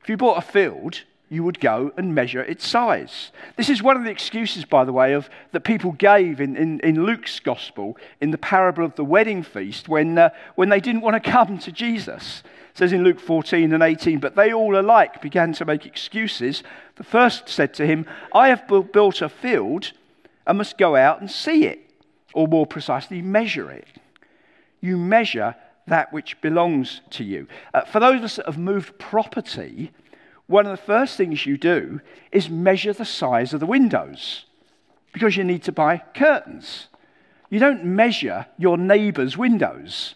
If 0.01 0.07
you 0.07 0.15
bought 0.15 0.37
a 0.37 0.41
field, 0.41 1.03
you 1.29 1.43
would 1.43 1.59
go 1.59 1.91
and 1.97 2.13
measure 2.13 2.41
its 2.41 2.67
size. 2.67 3.31
This 3.55 3.69
is 3.69 3.81
one 3.81 3.97
of 3.97 4.03
the 4.03 4.11
excuses, 4.11 4.63
by 4.63 4.85
the 4.85 4.93
way, 4.93 5.13
of, 5.13 5.29
that 5.51 5.61
people 5.61 5.91
gave 5.93 6.39
in, 6.39 6.55
in, 6.55 6.79
in 6.81 7.03
Luke's 7.03 7.39
gospel 7.39 7.97
in 8.21 8.31
the 8.31 8.37
parable 8.37 8.85
of 8.85 8.95
the 8.95 9.03
wedding 9.03 9.41
feast 9.41 9.89
when, 9.89 10.17
uh, 10.17 10.29
when 10.55 10.69
they 10.69 10.79
didn't 10.79 11.01
want 11.01 11.21
to 11.21 11.31
come 11.31 11.57
to 11.59 11.71
Jesus. 11.71 12.43
It 12.71 12.77
says 12.77 12.93
in 12.93 13.03
Luke 13.03 13.19
14 13.19 13.73
and 13.73 13.81
18, 13.81 14.19
but 14.19 14.35
they 14.35 14.53
all 14.53 14.77
alike 14.77 15.21
began 15.21 15.53
to 15.53 15.65
make 15.65 15.85
excuses. 15.85 16.61
The 16.97 17.03
first 17.03 17.49
said 17.49 17.73
to 17.75 17.87
him, 17.87 18.05
I 18.33 18.49
have 18.49 18.67
built 18.67 19.21
a 19.21 19.29
field 19.29 19.93
and 20.45 20.57
must 20.57 20.77
go 20.77 20.95
out 20.95 21.21
and 21.21 21.31
see 21.31 21.65
it, 21.65 21.79
or 22.33 22.47
more 22.47 22.67
precisely, 22.67 23.21
measure 23.21 23.71
it. 23.71 23.87
You 24.79 24.97
measure 24.97 25.55
that 25.87 26.11
which 26.11 26.39
belongs 26.41 27.01
to 27.11 27.23
you. 27.23 27.47
Uh, 27.73 27.81
for 27.81 27.99
those 27.99 28.17
of 28.17 28.23
us 28.23 28.35
that 28.37 28.45
have 28.45 28.57
moved 28.57 28.97
property, 28.99 29.91
one 30.47 30.65
of 30.65 30.71
the 30.71 30.85
first 30.85 31.17
things 31.17 31.45
you 31.45 31.57
do 31.57 32.01
is 32.31 32.49
measure 32.49 32.93
the 32.93 33.05
size 33.05 33.53
of 33.53 33.59
the 33.59 33.65
windows 33.65 34.45
because 35.11 35.37
you 35.37 35.43
need 35.43 35.63
to 35.63 35.71
buy 35.71 36.03
curtains. 36.13 36.87
You 37.49 37.59
don't 37.59 37.85
measure 37.85 38.47
your 38.57 38.77
neighbour's 38.77 39.37
windows, 39.37 40.15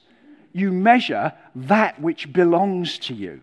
you 0.52 0.72
measure 0.72 1.34
that 1.56 2.02
which 2.02 2.34
belongs 2.34 2.98
to 3.00 3.14
you. 3.14 3.42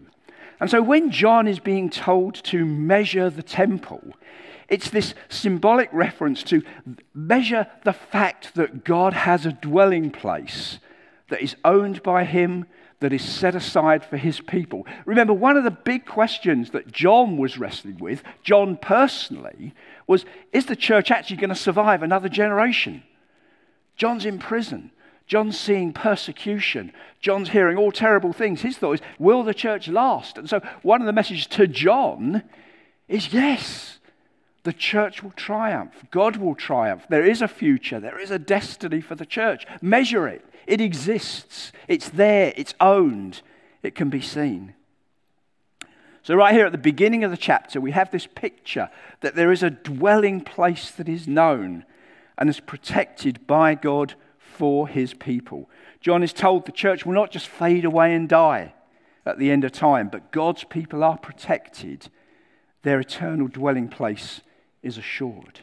And 0.61 0.71
so 0.71 0.83
when 0.83 1.11
John 1.11 1.47
is 1.47 1.59
being 1.59 1.91
told 1.91 2.35
to 2.45 2.65
measure 2.65 3.31
the 3.31 3.43
temple, 3.43 4.15
it's 4.69 4.91
this 4.91 5.15
symbolic 5.29 5.89
reference 5.93 6.43
to 6.45 6.63
measure 7.15 7.67
the 7.85 7.93
fact 7.93 8.55
that 8.55 8.85
God 8.85 9.13
has 9.13 9.47
a 9.47 9.53
dwelling 9.53 10.11
place 10.11 10.79
that 11.29 11.43
is 11.43 11.57
owned 11.65 12.03
by 12.03 12.25
him, 12.25 12.67
that 13.01 13.13
is 13.13 13.23
set 13.23 13.55
aside 13.55 14.05
for 14.05 14.17
his 14.17 14.41
people. 14.41 14.87
Remember, 15.05 15.35
one 15.35 15.57
of 15.57 15.65
the 15.65 15.71
big 15.71 16.07
questions 16.07 16.71
that 16.71 16.91
John 16.91 17.37
was 17.37 17.59
wrestling 17.59 17.99
with, 17.99 18.23
John 18.43 18.77
personally, 18.77 19.75
was 20.07 20.25
is 20.53 20.67
the 20.67 20.77
church 20.77 21.11
actually 21.11 21.37
going 21.37 21.51
to 21.51 21.55
survive 21.55 22.03
another 22.03 22.29
generation? 22.29 23.03
John's 23.97 24.25
in 24.25 24.39
prison. 24.39 24.91
John's 25.27 25.59
seeing 25.59 25.93
persecution. 25.93 26.93
John's 27.21 27.49
hearing 27.49 27.77
all 27.77 27.91
terrible 27.91 28.33
things. 28.33 28.63
His 28.63 28.79
thought 28.79 28.93
is, 28.93 29.01
will 29.19 29.43
the 29.43 29.55
church 29.55 29.89
last? 29.89 30.39
And 30.39 30.49
so, 30.49 30.61
one 30.83 31.01
of 31.01 31.07
the 31.07 31.13
messages 31.13 31.47
to 31.49 31.67
John 31.67 32.45
is 33.09 33.33
yes, 33.33 33.99
the 34.63 34.73
church 34.73 35.23
will 35.23 35.33
triumph. 35.33 36.05
God 36.11 36.37
will 36.37 36.55
triumph. 36.55 37.07
There 37.09 37.25
is 37.25 37.43
a 37.43 37.49
future. 37.49 38.01
There 38.01 38.21
is 38.21 38.31
a 38.31 38.39
destiny 38.39 39.01
for 39.01 39.17
the 39.17 39.27
church. 39.27 39.67
Measure 39.83 40.29
it. 40.29 40.45
It 40.67 40.81
exists, 40.81 41.73
it's 41.89 42.09
there, 42.09 42.53
it's 42.57 42.75
owned, 42.81 43.43
it 43.83 43.95
can 43.95 44.11
be 44.11 44.21
seen. 44.21 44.75
So, 46.23 46.35
right 46.35 46.53
here 46.53 46.67
at 46.67 46.73
the 46.73 46.79
beginning 46.79 47.23
of 47.23 47.31
the 47.31 47.37
chapter, 47.37 47.81
we 47.81 47.93
have 47.93 48.11
this 48.11 48.27
picture 48.27 48.91
that 49.21 49.37
there 49.37 49.53
is 49.53 49.63
a 49.63 49.71
dwelling 49.71 50.41
place 50.41 50.91
that 50.91 51.09
is 51.09 51.29
known 51.29 51.85
and 52.37 52.51
is 52.51 52.59
protected 52.59 53.47
by 53.47 53.77
God 53.77 54.15
for 54.39 54.89
his 54.89 55.15
people. 55.15 55.71
John 56.01 56.23
is 56.23 56.33
told 56.33 56.67
the 56.67 56.73
church 56.73 57.07
will 57.07 57.15
not 57.15 57.31
just 57.31 57.47
fade 57.47 57.85
away 57.85 58.13
and 58.13 58.29
die 58.29 58.75
at 59.25 59.39
the 59.39 59.51
end 59.51 59.65
of 59.65 59.73
time, 59.73 60.09
but 60.09 60.33
God's 60.33 60.65
people 60.65 61.05
are 61.05 61.19
protected. 61.19 62.09
Their 62.83 63.01
eternal 63.01 63.49
dwelling 63.49 63.89
place 63.89 64.41
is 64.83 64.99
assured. 64.99 65.61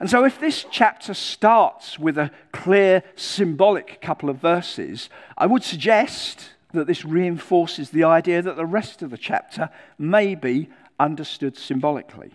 And 0.00 0.08
so, 0.08 0.24
if 0.24 0.38
this 0.38 0.64
chapter 0.70 1.12
starts 1.12 1.98
with 1.98 2.16
a 2.18 2.30
clear 2.52 3.02
symbolic 3.16 4.00
couple 4.00 4.30
of 4.30 4.36
verses, 4.36 5.10
I 5.36 5.46
would 5.46 5.64
suggest 5.64 6.50
that 6.72 6.86
this 6.86 7.04
reinforces 7.04 7.90
the 7.90 8.04
idea 8.04 8.42
that 8.42 8.56
the 8.56 8.66
rest 8.66 9.02
of 9.02 9.10
the 9.10 9.18
chapter 9.18 9.70
may 9.98 10.34
be 10.34 10.68
understood 11.00 11.56
symbolically. 11.56 12.32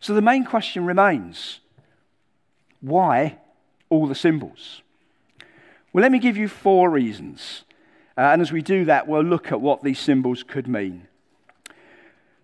So, 0.00 0.14
the 0.14 0.22
main 0.22 0.44
question 0.44 0.86
remains 0.86 1.60
why 2.80 3.38
all 3.90 4.06
the 4.06 4.14
symbols? 4.14 4.80
Well, 5.92 6.02
let 6.02 6.12
me 6.12 6.18
give 6.18 6.36
you 6.36 6.48
four 6.48 6.88
reasons. 6.88 7.64
Uh, 8.16 8.22
and 8.32 8.40
as 8.40 8.52
we 8.52 8.62
do 8.62 8.84
that, 8.86 9.06
we'll 9.06 9.22
look 9.22 9.52
at 9.52 9.60
what 9.60 9.82
these 9.82 9.98
symbols 9.98 10.42
could 10.42 10.66
mean. 10.66 11.08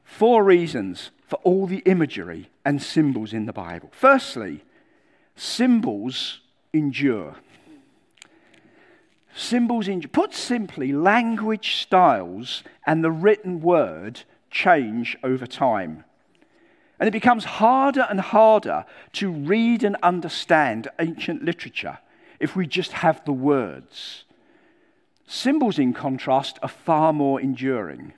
Four 0.04 0.44
reasons 0.44 1.10
for 1.26 1.36
all 1.42 1.66
the 1.66 1.78
imagery 1.80 2.50
and 2.64 2.80
symbols 2.80 3.32
in 3.32 3.46
the 3.46 3.52
Bible. 3.52 3.90
Firstly, 3.92 4.64
symbols 5.34 6.40
endure. 6.72 7.36
Symbols 9.34 9.88
endure. 9.88 10.08
Put 10.08 10.34
simply, 10.34 10.92
language 10.92 11.76
styles 11.76 12.62
and 12.86 13.02
the 13.02 13.10
written 13.10 13.60
word 13.60 14.22
change 14.50 15.16
over 15.22 15.46
time. 15.46 16.04
And 16.98 17.08
it 17.08 17.12
becomes 17.12 17.44
harder 17.44 18.06
and 18.08 18.20
harder 18.20 18.86
to 19.14 19.30
read 19.30 19.84
and 19.84 19.96
understand 20.02 20.88
ancient 20.98 21.44
literature 21.44 21.98
if 22.40 22.56
we 22.56 22.66
just 22.66 22.92
have 22.92 23.22
the 23.24 23.32
words. 23.32 24.24
Symbols, 25.26 25.78
in 25.78 25.92
contrast, 25.92 26.58
are 26.62 26.68
far 26.68 27.12
more 27.12 27.40
enduring. 27.40 28.14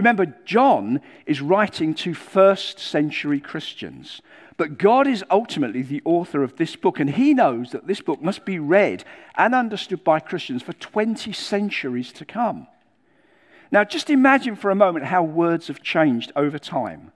Remember, 0.00 0.34
John 0.46 1.02
is 1.26 1.42
writing 1.42 1.92
to 1.96 2.14
first 2.14 2.78
century 2.78 3.38
Christians. 3.38 4.22
But 4.56 4.78
God 4.78 5.06
is 5.06 5.22
ultimately 5.30 5.82
the 5.82 6.00
author 6.06 6.42
of 6.42 6.56
this 6.56 6.74
book, 6.74 6.98
and 6.98 7.10
He 7.10 7.34
knows 7.34 7.72
that 7.72 7.86
this 7.86 8.00
book 8.00 8.22
must 8.22 8.46
be 8.46 8.58
read 8.58 9.04
and 9.34 9.54
understood 9.54 10.02
by 10.02 10.18
Christians 10.18 10.62
for 10.62 10.72
20 10.72 11.34
centuries 11.34 12.12
to 12.12 12.24
come. 12.24 12.66
Now, 13.70 13.84
just 13.84 14.08
imagine 14.08 14.56
for 14.56 14.70
a 14.70 14.74
moment 14.74 15.04
how 15.04 15.22
words 15.22 15.66
have 15.66 15.82
changed 15.82 16.32
over 16.34 16.58
time. 16.58 17.12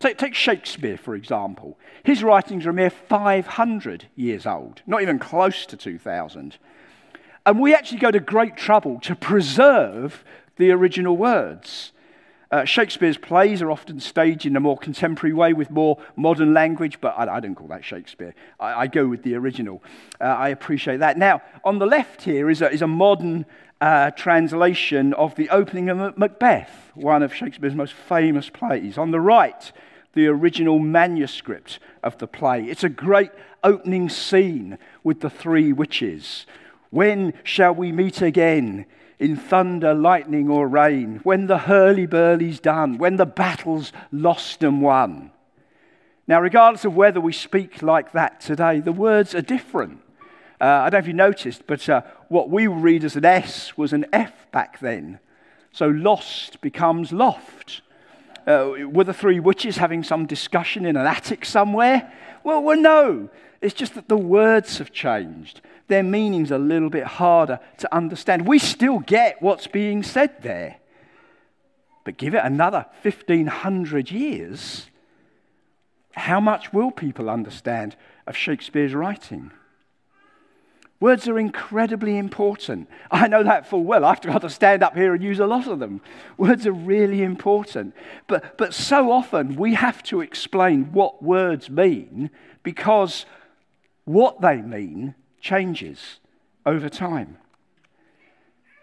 Take, 0.00 0.18
take 0.18 0.34
Shakespeare, 0.34 0.96
for 0.96 1.14
example. 1.14 1.78
His 2.02 2.24
writings 2.24 2.66
are 2.66 2.70
a 2.70 2.74
mere 2.74 2.90
500 2.90 4.08
years 4.16 4.46
old, 4.46 4.82
not 4.84 5.02
even 5.02 5.20
close 5.20 5.64
to 5.66 5.76
2,000. 5.76 6.58
And 7.46 7.60
we 7.60 7.72
actually 7.72 7.98
go 7.98 8.10
to 8.10 8.18
great 8.18 8.56
trouble 8.56 8.98
to 9.02 9.14
preserve 9.14 10.24
the 10.56 10.72
original 10.72 11.16
words. 11.16 11.92
Uh, 12.50 12.64
Shakespeare's 12.64 13.16
plays 13.16 13.62
are 13.62 13.70
often 13.70 14.00
staged 14.00 14.44
in 14.44 14.56
a 14.56 14.60
more 14.60 14.76
contemporary 14.76 15.32
way 15.32 15.52
with 15.52 15.70
more 15.70 15.98
modern 16.16 16.52
language, 16.52 17.00
but 17.00 17.14
I, 17.16 17.36
I 17.36 17.40
don't 17.40 17.54
call 17.54 17.68
that 17.68 17.84
Shakespeare. 17.84 18.34
I, 18.58 18.82
I 18.82 18.86
go 18.88 19.06
with 19.06 19.22
the 19.22 19.36
original. 19.36 19.82
Uh, 20.20 20.24
I 20.24 20.48
appreciate 20.48 20.98
that. 20.98 21.16
Now, 21.16 21.42
on 21.62 21.78
the 21.78 21.86
left 21.86 22.22
here 22.22 22.50
is 22.50 22.60
a, 22.60 22.70
is 22.70 22.82
a 22.82 22.88
modern 22.88 23.46
uh, 23.80 24.10
translation 24.10 25.14
of 25.14 25.36
the 25.36 25.48
opening 25.50 25.88
of 25.88 26.18
Macbeth, 26.18 26.90
one 26.94 27.22
of 27.22 27.32
Shakespeare's 27.32 27.76
most 27.76 27.94
famous 27.94 28.50
plays. 28.50 28.98
On 28.98 29.12
the 29.12 29.20
right, 29.20 29.70
the 30.14 30.26
original 30.26 30.80
manuscript 30.80 31.78
of 32.02 32.18
the 32.18 32.26
play. 32.26 32.64
It's 32.64 32.84
a 32.84 32.88
great 32.88 33.30
opening 33.62 34.08
scene 34.08 34.76
with 35.04 35.20
the 35.20 35.30
three 35.30 35.72
witches. 35.72 36.46
When 36.90 37.32
shall 37.44 37.74
we 37.74 37.92
meet 37.92 38.20
again? 38.20 38.86
In 39.20 39.36
thunder, 39.36 39.94
lightning, 39.94 40.50
or 40.50 40.66
rain, 40.66 41.20
when 41.22 41.46
the 41.46 41.58
hurly-burly's 41.58 42.58
done, 42.58 42.98
when 42.98 43.16
the 43.16 43.26
battle's 43.26 43.92
lost 44.10 44.64
and 44.64 44.80
won. 44.80 45.30
Now, 46.26 46.40
regardless 46.40 46.86
of 46.86 46.96
whether 46.96 47.20
we 47.20 47.32
speak 47.32 47.82
like 47.82 48.12
that 48.12 48.40
today, 48.40 48.80
the 48.80 48.92
words 48.92 49.34
are 49.34 49.42
different. 49.42 50.00
Uh, 50.60 50.64
I 50.64 50.90
don't 50.90 50.92
know 50.92 50.98
if 50.98 51.06
you 51.06 51.12
noticed, 51.12 51.66
but 51.66 51.86
uh, 51.88 52.02
what 52.28 52.48
we 52.48 52.66
read 52.66 53.04
as 53.04 53.14
an 53.14 53.24
S 53.24 53.76
was 53.76 53.92
an 53.92 54.06
F 54.12 54.50
back 54.52 54.80
then. 54.80 55.20
So 55.70 55.86
lost 55.86 56.60
becomes 56.60 57.12
loft. 57.12 57.82
Uh, 58.46 58.72
were 58.86 59.04
the 59.04 59.14
three 59.14 59.40
witches 59.40 59.76
having 59.76 60.02
some 60.02 60.26
discussion 60.26 60.86
in 60.86 60.96
an 60.96 61.06
attic 61.06 61.44
somewhere? 61.44 62.12
Well, 62.44 62.62
well, 62.62 62.76
no. 62.76 63.28
It's 63.60 63.74
just 63.74 63.94
that 63.94 64.08
the 64.08 64.16
words 64.16 64.78
have 64.78 64.92
changed. 64.92 65.60
Their 65.88 66.02
meaning's 66.02 66.50
a 66.50 66.58
little 66.58 66.90
bit 66.90 67.04
harder 67.04 67.60
to 67.78 67.94
understand. 67.94 68.46
We 68.46 68.58
still 68.58 69.00
get 69.00 69.42
what's 69.42 69.66
being 69.66 70.02
said 70.02 70.42
there. 70.42 70.76
But 72.04 72.16
give 72.16 72.34
it 72.34 72.42
another 72.44 72.86
1500 73.02 74.10
years, 74.10 74.88
how 76.12 76.40
much 76.40 76.72
will 76.72 76.90
people 76.90 77.28
understand 77.28 77.96
of 78.26 78.36
Shakespeare's 78.36 78.94
writing? 78.94 79.52
Words 81.00 81.26
are 81.28 81.38
incredibly 81.38 82.18
important. 82.18 82.86
I 83.10 83.26
know 83.26 83.42
that 83.42 83.66
full 83.66 83.84
well. 83.84 84.04
I've 84.04 84.20
got 84.20 84.42
to 84.42 84.50
stand 84.50 84.82
up 84.82 84.94
here 84.94 85.14
and 85.14 85.24
use 85.24 85.40
a 85.40 85.46
lot 85.46 85.66
of 85.66 85.78
them. 85.78 86.02
Words 86.36 86.66
are 86.66 86.72
really 86.72 87.22
important. 87.22 87.94
But, 88.26 88.58
but 88.58 88.74
so 88.74 89.10
often 89.10 89.56
we 89.56 89.74
have 89.74 90.02
to 90.04 90.20
explain 90.20 90.92
what 90.92 91.22
words 91.22 91.70
mean 91.70 92.28
because 92.62 93.24
what 94.04 94.42
they 94.42 94.56
mean 94.56 95.14
changes 95.40 96.20
over 96.66 96.90
time. 96.90 97.38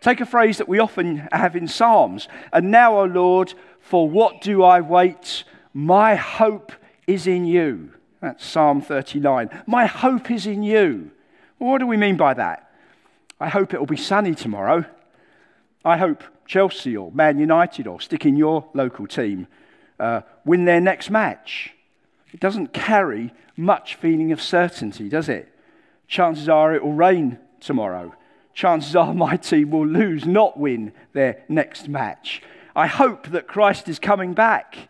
Take 0.02 0.20
a 0.20 0.26
phrase 0.26 0.58
that 0.58 0.68
we 0.68 0.80
often 0.80 1.28
have 1.32 1.56
in 1.56 1.68
Psalms. 1.68 2.28
And 2.52 2.72
now, 2.72 3.00
O 3.00 3.04
Lord, 3.06 3.54
for 3.80 4.10
what 4.10 4.42
do 4.42 4.64
I 4.64 4.82
wait? 4.82 5.44
My 5.72 6.16
hope 6.16 6.72
is 7.06 7.28
in 7.28 7.46
you. 7.46 7.92
That's 8.22 8.44
Psalm 8.44 8.82
39. 8.82 9.50
My 9.68 9.86
hope 9.86 10.32
is 10.32 10.48
in 10.48 10.64
you. 10.64 11.12
What 11.58 11.80
do 11.80 11.88
we 11.88 11.98
mean 11.98 12.18
by 12.18 12.34
that? 12.36 12.72
I 13.40 13.50
hope 13.50 13.74
it 13.74 13.80
will 13.80 13.88
be 13.88 13.98
sunny 13.98 14.36
tomorrow. 14.36 14.86
I 15.84 15.98
hope 15.98 16.24
Chelsea 16.46 16.96
or 16.96 17.12
Man 17.12 17.40
United 17.40 17.88
or 17.88 18.00
stick 18.02 18.26
in 18.26 18.36
your 18.36 18.68
local 18.74 19.08
team 19.08 19.48
uh, 20.00 20.22
win 20.46 20.66
their 20.66 20.82
next 20.82 21.10
match. 21.10 21.74
It 22.32 22.40
doesn't 22.40 22.74
carry 22.74 23.34
much 23.56 23.96
feeling 23.96 24.32
of 24.32 24.42
certainty, 24.42 25.10
does 25.10 25.30
it? 25.30 25.52
Chances 26.08 26.48
are 26.48 26.74
it 26.74 26.84
will 26.84 26.94
rain 26.94 27.40
tomorrow. 27.60 28.14
Chances 28.54 28.96
are 28.96 29.14
my 29.16 29.38
team 29.38 29.72
will 29.72 29.88
lose, 29.88 30.26
not 30.26 30.60
win 30.60 30.94
their 31.14 31.44
next 31.50 31.88
match. 31.88 32.42
I 32.76 32.86
hope 32.88 33.30
that 33.30 33.48
Christ 33.48 33.90
is 33.90 33.98
coming 33.98 34.34
back. 34.34 34.90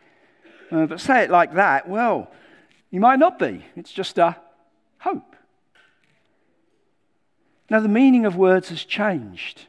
Uh, 0.70 0.86
but 0.86 1.00
say 1.00 1.24
it 1.24 1.30
like 1.30 1.54
that, 1.54 1.88
well, 1.88 2.30
he 2.92 3.00
might 3.00 3.20
not 3.20 3.40
be. 3.40 3.66
It's 3.78 3.94
just 3.94 4.18
a 4.18 4.36
hope. 5.00 5.37
Now, 7.70 7.80
the 7.80 7.90
meaning 7.90 8.26
of 8.26 8.36
words 8.36 8.70
has 8.70 8.84
changed. 8.84 9.68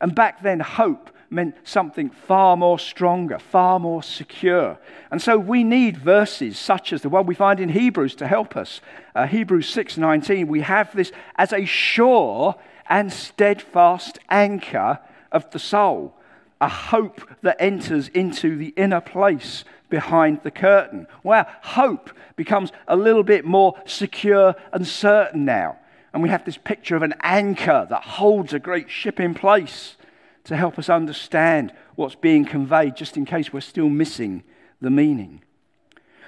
And 0.00 0.14
back 0.14 0.42
then, 0.42 0.60
hope 0.60 1.10
meant 1.30 1.56
something 1.64 2.10
far 2.10 2.56
more 2.56 2.78
stronger, 2.78 3.38
far 3.38 3.78
more 3.78 4.02
secure. 4.02 4.78
And 5.10 5.20
so 5.20 5.38
we 5.38 5.64
need 5.64 5.96
verses 5.96 6.58
such 6.58 6.92
as 6.92 7.02
the 7.02 7.08
one 7.08 7.26
we 7.26 7.34
find 7.34 7.58
in 7.58 7.70
Hebrews 7.70 8.14
to 8.16 8.26
help 8.26 8.56
us. 8.56 8.80
Uh, 9.14 9.26
Hebrews 9.26 9.68
6:19, 9.70 10.46
we 10.46 10.60
have 10.60 10.94
this 10.94 11.10
as 11.36 11.52
a 11.52 11.64
sure 11.64 12.56
and 12.88 13.12
steadfast 13.12 14.18
anchor 14.28 14.98
of 15.30 15.50
the 15.52 15.58
soul, 15.58 16.14
a 16.60 16.68
hope 16.68 17.22
that 17.40 17.56
enters 17.58 18.08
into 18.08 18.56
the 18.56 18.74
inner 18.76 19.00
place 19.00 19.64
behind 19.88 20.42
the 20.42 20.50
curtain. 20.50 21.06
where 21.22 21.46
hope 21.62 22.10
becomes 22.36 22.72
a 22.88 22.96
little 22.96 23.22
bit 23.22 23.44
more 23.44 23.74
secure 23.84 24.54
and 24.72 24.86
certain 24.86 25.44
now. 25.44 25.78
And 26.12 26.22
we 26.22 26.28
have 26.28 26.44
this 26.44 26.58
picture 26.58 26.96
of 26.96 27.02
an 27.02 27.14
anchor 27.22 27.86
that 27.88 28.02
holds 28.02 28.52
a 28.52 28.58
great 28.58 28.90
ship 28.90 29.18
in 29.18 29.34
place 29.34 29.96
to 30.44 30.56
help 30.56 30.78
us 30.78 30.88
understand 30.88 31.72
what's 31.94 32.14
being 32.14 32.44
conveyed, 32.44 32.96
just 32.96 33.16
in 33.16 33.24
case 33.24 33.52
we're 33.52 33.60
still 33.60 33.88
missing 33.88 34.42
the 34.80 34.90
meaning. 34.90 35.42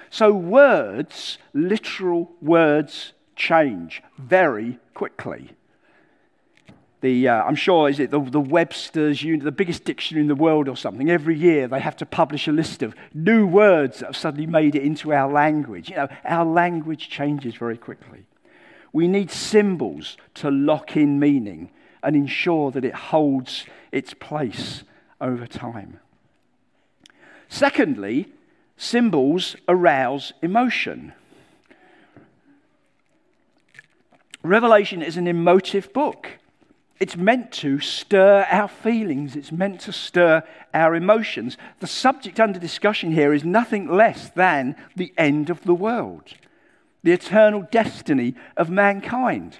So, 0.09 0.33
words, 0.33 1.37
literal 1.53 2.31
words, 2.41 3.13
change 3.35 4.01
very 4.17 4.79
quickly. 4.93 5.51
The, 7.01 7.27
uh, 7.27 7.43
I'm 7.43 7.55
sure, 7.55 7.89
is 7.89 7.99
it 7.99 8.09
the, 8.09 8.19
the 8.19 8.39
Webster's, 8.39 9.21
the 9.21 9.51
biggest 9.51 9.83
dictionary 9.83 10.21
in 10.21 10.27
the 10.27 10.35
world 10.35 10.67
or 10.67 10.77
something? 10.77 11.09
Every 11.09 11.37
year 11.37 11.67
they 11.67 11.79
have 11.81 11.97
to 11.97 12.05
publish 12.05 12.47
a 12.47 12.51
list 12.51 12.81
of 12.81 12.95
new 13.13 13.45
words 13.45 13.99
that 13.99 14.07
have 14.07 14.17
suddenly 14.17 14.47
made 14.47 14.75
it 14.75 14.81
into 14.83 15.13
our 15.13 15.31
language. 15.31 15.89
You 15.89 15.97
know, 15.97 16.07
our 16.23 16.45
language 16.45 17.09
changes 17.09 17.55
very 17.55 17.77
quickly. 17.77 18.25
We 18.95 19.09
need 19.09 19.29
symbols 19.29 20.15
to 20.35 20.49
lock 20.49 20.95
in 20.95 21.19
meaning 21.19 21.69
and 22.01 22.15
ensure 22.15 22.71
that 22.71 22.85
it 22.85 22.95
holds 22.95 23.65
its 23.91 24.13
place 24.13 24.85
over 25.19 25.45
time. 25.45 25.99
Secondly, 27.49 28.31
symbols 28.77 29.57
arouse 29.67 30.31
emotion. 30.41 31.11
Revelation 34.43 35.01
is 35.01 35.17
an 35.17 35.27
emotive 35.27 35.91
book. 35.91 36.29
It's 36.97 37.17
meant 37.17 37.51
to 37.51 37.81
stir 37.81 38.47
our 38.49 38.69
feelings, 38.69 39.35
it's 39.35 39.51
meant 39.51 39.81
to 39.81 39.91
stir 39.91 40.41
our 40.73 40.95
emotions. 40.95 41.57
The 41.81 41.87
subject 41.87 42.39
under 42.39 42.59
discussion 42.59 43.11
here 43.11 43.33
is 43.33 43.43
nothing 43.43 43.93
less 43.93 44.29
than 44.29 44.77
the 44.95 45.13
end 45.17 45.49
of 45.49 45.65
the 45.65 45.75
world 45.75 46.33
the 47.05 47.11
eternal 47.11 47.61
destiny 47.69 48.33
of 48.57 48.71
mankind. 48.71 49.59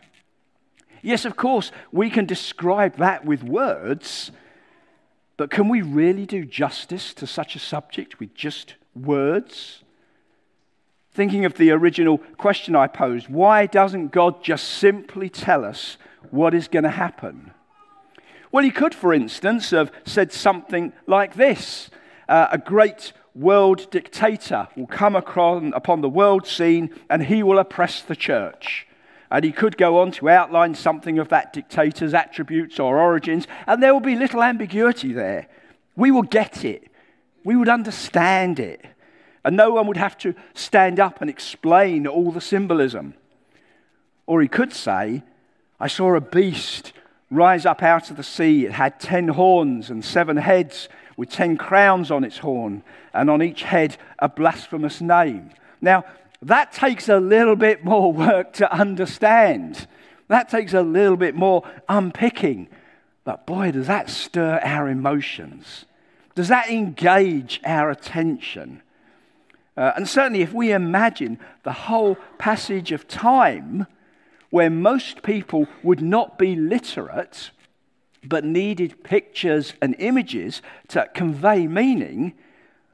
Yes, 1.03 1.25
of 1.25 1.35
course, 1.35 1.71
we 1.91 2.09
can 2.09 2.25
describe 2.25 2.97
that 2.97 3.23
with 3.23 3.43
words, 3.43 4.31
but 5.37 5.51
can 5.51 5.69
we 5.69 5.83
really 5.83 6.25
do 6.25 6.43
justice 6.43 7.13
to 7.13 7.27
such 7.27 7.55
a 7.55 7.59
subject 7.59 8.19
with 8.19 8.33
just 8.33 8.73
words? 8.95 9.83
Thinking 11.11 11.45
of 11.45 11.53
the 11.53 11.69
original 11.69 12.17
question 12.17 12.75
I 12.75 12.87
posed, 12.87 13.29
why 13.29 13.67
doesn't 13.67 14.11
God 14.11 14.43
just 14.43 14.67
simply 14.67 15.29
tell 15.29 15.63
us 15.63 15.97
what 16.31 16.55
is 16.55 16.67
going 16.67 16.83
to 16.83 16.89
happen? 16.89 17.51
Well, 18.51 18.63
he 18.63 18.71
could, 18.71 18.95
for 18.95 19.13
instance, 19.13 19.69
have 19.69 19.91
said 20.03 20.33
something 20.33 20.93
like 21.05 21.35
this 21.35 21.91
uh, 22.27 22.47
A 22.51 22.57
great 22.57 23.13
world 23.35 23.91
dictator 23.91 24.67
will 24.75 24.87
come 24.87 25.15
upon 25.15 26.01
the 26.01 26.09
world 26.09 26.47
scene 26.47 26.89
and 27.09 27.23
he 27.23 27.43
will 27.43 27.59
oppress 27.59 28.01
the 28.01 28.15
church. 28.15 28.87
And 29.29 29.43
he 29.43 29.51
could 29.51 29.77
go 29.77 29.99
on 29.99 30.11
to 30.13 30.29
outline 30.29 30.75
something 30.75 31.19
of 31.19 31.29
that 31.29 31.51
dictator's 31.51 32.13
attributes 32.13 32.79
or 32.79 32.97
origins, 32.97 33.47
and 33.67 33.83
there 33.83 33.93
will 33.93 33.99
be 33.99 34.15
little 34.15 34.41
ambiguity 34.41 35.11
there. 35.11 35.47
We 35.95 36.11
will 36.11 36.23
get 36.23 36.63
it, 36.63 36.89
we 37.43 37.55
would 37.55 37.69
understand 37.69 38.59
it, 38.59 38.85
and 39.43 39.57
no 39.57 39.71
one 39.71 39.87
would 39.87 39.97
have 39.97 40.17
to 40.19 40.35
stand 40.53 40.99
up 40.99 41.21
and 41.21 41.29
explain 41.29 42.07
all 42.07 42.31
the 42.31 42.41
symbolism. 42.41 43.15
Or 44.25 44.41
he 44.41 44.47
could 44.47 44.73
say, 44.73 45.23
I 45.79 45.87
saw 45.87 46.15
a 46.15 46.21
beast 46.21 46.93
rise 47.29 47.65
up 47.65 47.83
out 47.83 48.09
of 48.09 48.17
the 48.17 48.23
sea. 48.23 48.65
It 48.65 48.71
had 48.73 48.99
ten 48.99 49.29
horns 49.29 49.89
and 49.89 50.05
seven 50.05 50.37
heads 50.37 50.87
with 51.17 51.29
ten 51.29 51.57
crowns 51.57 52.11
on 52.11 52.23
its 52.23 52.39
horn, 52.39 52.83
and 53.13 53.29
on 53.29 53.41
each 53.41 53.63
head 53.63 53.97
a 54.19 54.29
blasphemous 54.29 55.01
name. 55.01 55.49
Now, 55.81 56.05
that 56.41 56.71
takes 56.71 57.09
a 57.09 57.19
little 57.19 57.55
bit 57.55 57.83
more 57.83 58.11
work 58.27 58.53
to 58.53 58.71
understand. 58.71 59.87
That 60.27 60.49
takes 60.49 60.73
a 60.73 60.81
little 60.81 61.17
bit 61.17 61.35
more 61.35 61.63
unpicking. 61.87 62.67
But 63.23 63.45
boy, 63.45 63.71
does 63.71 63.87
that 63.87 64.09
stir 64.09 64.59
our 64.63 64.87
emotions. 64.87 65.85
Does 66.35 66.49
that 66.49 66.69
engage 66.69 67.61
our 67.65 67.89
attention? 67.89 68.81
Uh, 69.77 69.91
and 69.95 70.07
certainly, 70.07 70.41
if 70.41 70.53
we 70.53 70.71
imagine 70.71 71.39
the 71.63 71.73
whole 71.73 72.15
passage 72.37 72.91
of 72.91 73.07
time 73.07 73.87
where 74.49 74.69
most 74.69 75.21
people 75.21 75.67
would 75.83 76.01
not 76.01 76.37
be 76.37 76.55
literate, 76.55 77.51
but 78.27 78.43
needed 78.43 79.03
pictures 79.03 79.73
and 79.81 79.95
images 79.99 80.61
to 80.89 81.07
convey 81.13 81.67
meaning, 81.67 82.33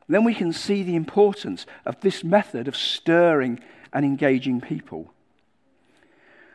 then 0.07 0.23
we 0.23 0.33
can 0.33 0.51
see 0.51 0.83
the 0.83 0.95
importance 0.95 1.65
of 1.85 1.99
this 2.01 2.23
method 2.23 2.67
of 2.67 2.75
stirring 2.75 3.59
and 3.93 4.05
engaging 4.05 4.61
people. 4.61 5.13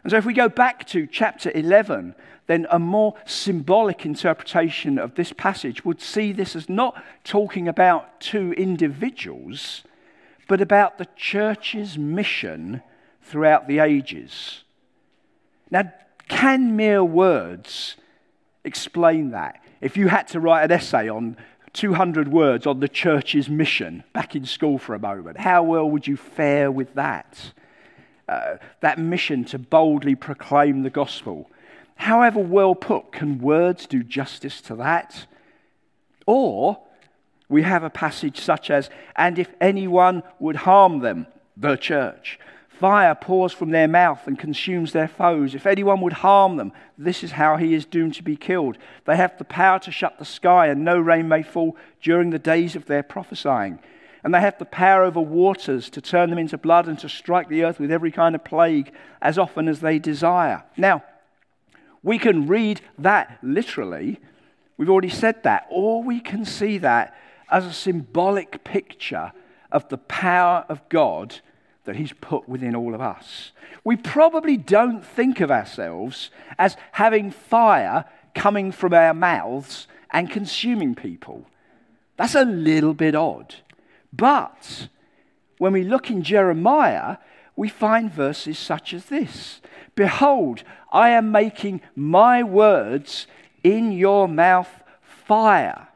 And 0.04 0.10
so, 0.10 0.18
if 0.18 0.24
we 0.24 0.34
go 0.34 0.48
back 0.48 0.86
to 0.88 1.06
chapter 1.06 1.50
11, 1.52 2.14
then 2.46 2.66
a 2.70 2.78
more 2.78 3.14
symbolic 3.24 4.06
interpretation 4.06 4.98
of 4.98 5.14
this 5.14 5.32
passage 5.32 5.84
would 5.84 6.00
see 6.00 6.32
this 6.32 6.54
as 6.54 6.68
not 6.68 7.02
talking 7.24 7.66
about 7.66 8.20
two 8.20 8.52
individuals, 8.52 9.82
but 10.46 10.60
about 10.60 10.98
the 10.98 11.08
church's 11.16 11.98
mission 11.98 12.82
throughout 13.22 13.66
the 13.66 13.80
ages. 13.80 14.62
Now, 15.70 15.92
can 16.28 16.76
mere 16.76 17.02
words 17.02 17.96
explain 18.66 19.30
that. 19.30 19.62
If 19.80 19.96
you 19.96 20.08
had 20.08 20.28
to 20.28 20.40
write 20.40 20.64
an 20.64 20.72
essay 20.72 21.08
on 21.08 21.36
200 21.72 22.28
words 22.28 22.66
on 22.66 22.80
the 22.80 22.88
church's 22.88 23.48
mission 23.48 24.02
back 24.12 24.34
in 24.34 24.44
school 24.44 24.78
for 24.78 24.94
a 24.94 24.98
moment, 24.98 25.38
how 25.38 25.62
well 25.62 25.88
would 25.88 26.06
you 26.06 26.16
fare 26.16 26.70
with 26.70 26.94
that? 26.94 27.52
Uh, 28.28 28.56
that 28.80 28.98
mission 28.98 29.44
to 29.44 29.58
boldly 29.58 30.16
proclaim 30.16 30.82
the 30.82 30.90
gospel. 30.90 31.48
However 31.94 32.40
well 32.40 32.74
put, 32.74 33.12
can 33.12 33.38
words 33.38 33.86
do 33.86 34.02
justice 34.02 34.60
to 34.62 34.74
that? 34.76 35.26
Or 36.26 36.80
We 37.48 37.62
have 37.62 37.84
a 37.84 37.90
passage 37.90 38.40
such 38.40 38.70
as, 38.70 38.90
And 39.14 39.38
if 39.38 39.54
anyone 39.60 40.24
would 40.40 40.56
harm 40.56 40.98
them, 40.98 41.28
the 41.56 41.76
church, 41.76 42.40
fire 42.78 43.14
pours 43.14 43.52
from 43.52 43.70
their 43.70 43.88
mouth 43.88 44.26
and 44.26 44.38
consumes 44.38 44.92
their 44.92 45.08
foes. 45.08 45.54
If 45.54 45.66
anyone 45.66 46.00
would 46.00 46.12
harm 46.12 46.56
them, 46.56 46.72
this 46.98 47.22
is 47.24 47.32
how 47.32 47.56
he 47.56 47.74
is 47.74 47.84
doomed 47.84 48.14
to 48.14 48.22
be 48.22 48.36
killed. 48.36 48.78
They 49.04 49.16
have 49.16 49.36
the 49.38 49.44
power 49.44 49.78
to 49.80 49.90
shut 49.90 50.18
the 50.18 50.24
sky, 50.24 50.66
and 50.66 50.84
no 50.84 50.98
rain 50.98 51.28
may 51.28 51.42
fall 51.42 51.76
during 52.02 52.30
the 52.30 52.38
days 52.38 52.76
of 52.76 52.86
their 52.86 53.02
prophesying. 53.02 53.78
And 54.22 54.34
they 54.34 54.40
have 54.40 54.58
the 54.58 54.64
power 54.64 55.04
over 55.04 55.20
waters 55.20 55.88
to 55.90 56.00
turn 56.00 56.30
them 56.30 56.38
into 56.38 56.58
blood 56.58 56.88
and 56.88 56.98
to 56.98 57.08
strike 57.08 57.48
the 57.48 57.64
earth 57.64 57.78
with 57.78 57.92
every 57.92 58.10
kind 58.10 58.34
of 58.34 58.44
plague 58.44 58.92
as 59.22 59.38
often 59.38 59.68
as 59.68 59.80
they 59.80 59.98
desire. 59.98 60.64
Now, 60.76 61.04
we 62.02 62.18
can 62.18 62.46
read 62.46 62.80
that 62.98 63.38
literally. 63.42 64.20
We've 64.76 64.90
already 64.90 65.10
said 65.10 65.42
that. 65.44 65.66
Or 65.70 66.02
we 66.02 66.20
can 66.20 66.44
see 66.44 66.78
that 66.78 67.14
as 67.50 67.64
a 67.64 67.72
symbolic 67.72 68.64
picture 68.64 69.32
of 69.70 69.88
the 69.88 69.98
power 69.98 70.64
of 70.68 70.88
God 70.88 71.40
that 71.86 71.96
He's 71.96 72.12
put 72.12 72.48
within 72.48 72.76
all 72.76 72.94
of 72.94 73.00
us. 73.00 73.52
We 73.82 73.96
probably 73.96 74.56
don't 74.56 75.04
think 75.04 75.40
of 75.40 75.50
ourselves 75.50 76.30
as 76.58 76.76
having 76.92 77.30
fire 77.30 78.04
coming 78.34 78.70
from 78.72 78.92
our 78.92 79.14
mouths 79.14 79.88
and 80.10 80.30
consuming 80.30 80.94
people. 80.94 81.46
That's 82.16 82.34
a 82.34 82.44
little 82.44 82.94
bit 82.94 83.14
odd. 83.14 83.56
But 84.12 84.88
when 85.58 85.72
we 85.72 85.84
look 85.84 86.10
in 86.10 86.22
Jeremiah, 86.22 87.16
we 87.54 87.68
find 87.68 88.12
verses 88.12 88.58
such 88.58 88.92
as 88.92 89.06
this 89.06 89.60
Behold, 89.94 90.62
I 90.92 91.10
am 91.10 91.32
making 91.32 91.80
my 91.94 92.42
words 92.42 93.26
in 93.64 93.92
your 93.92 94.28
mouth 94.28 94.82
fire 95.00 95.88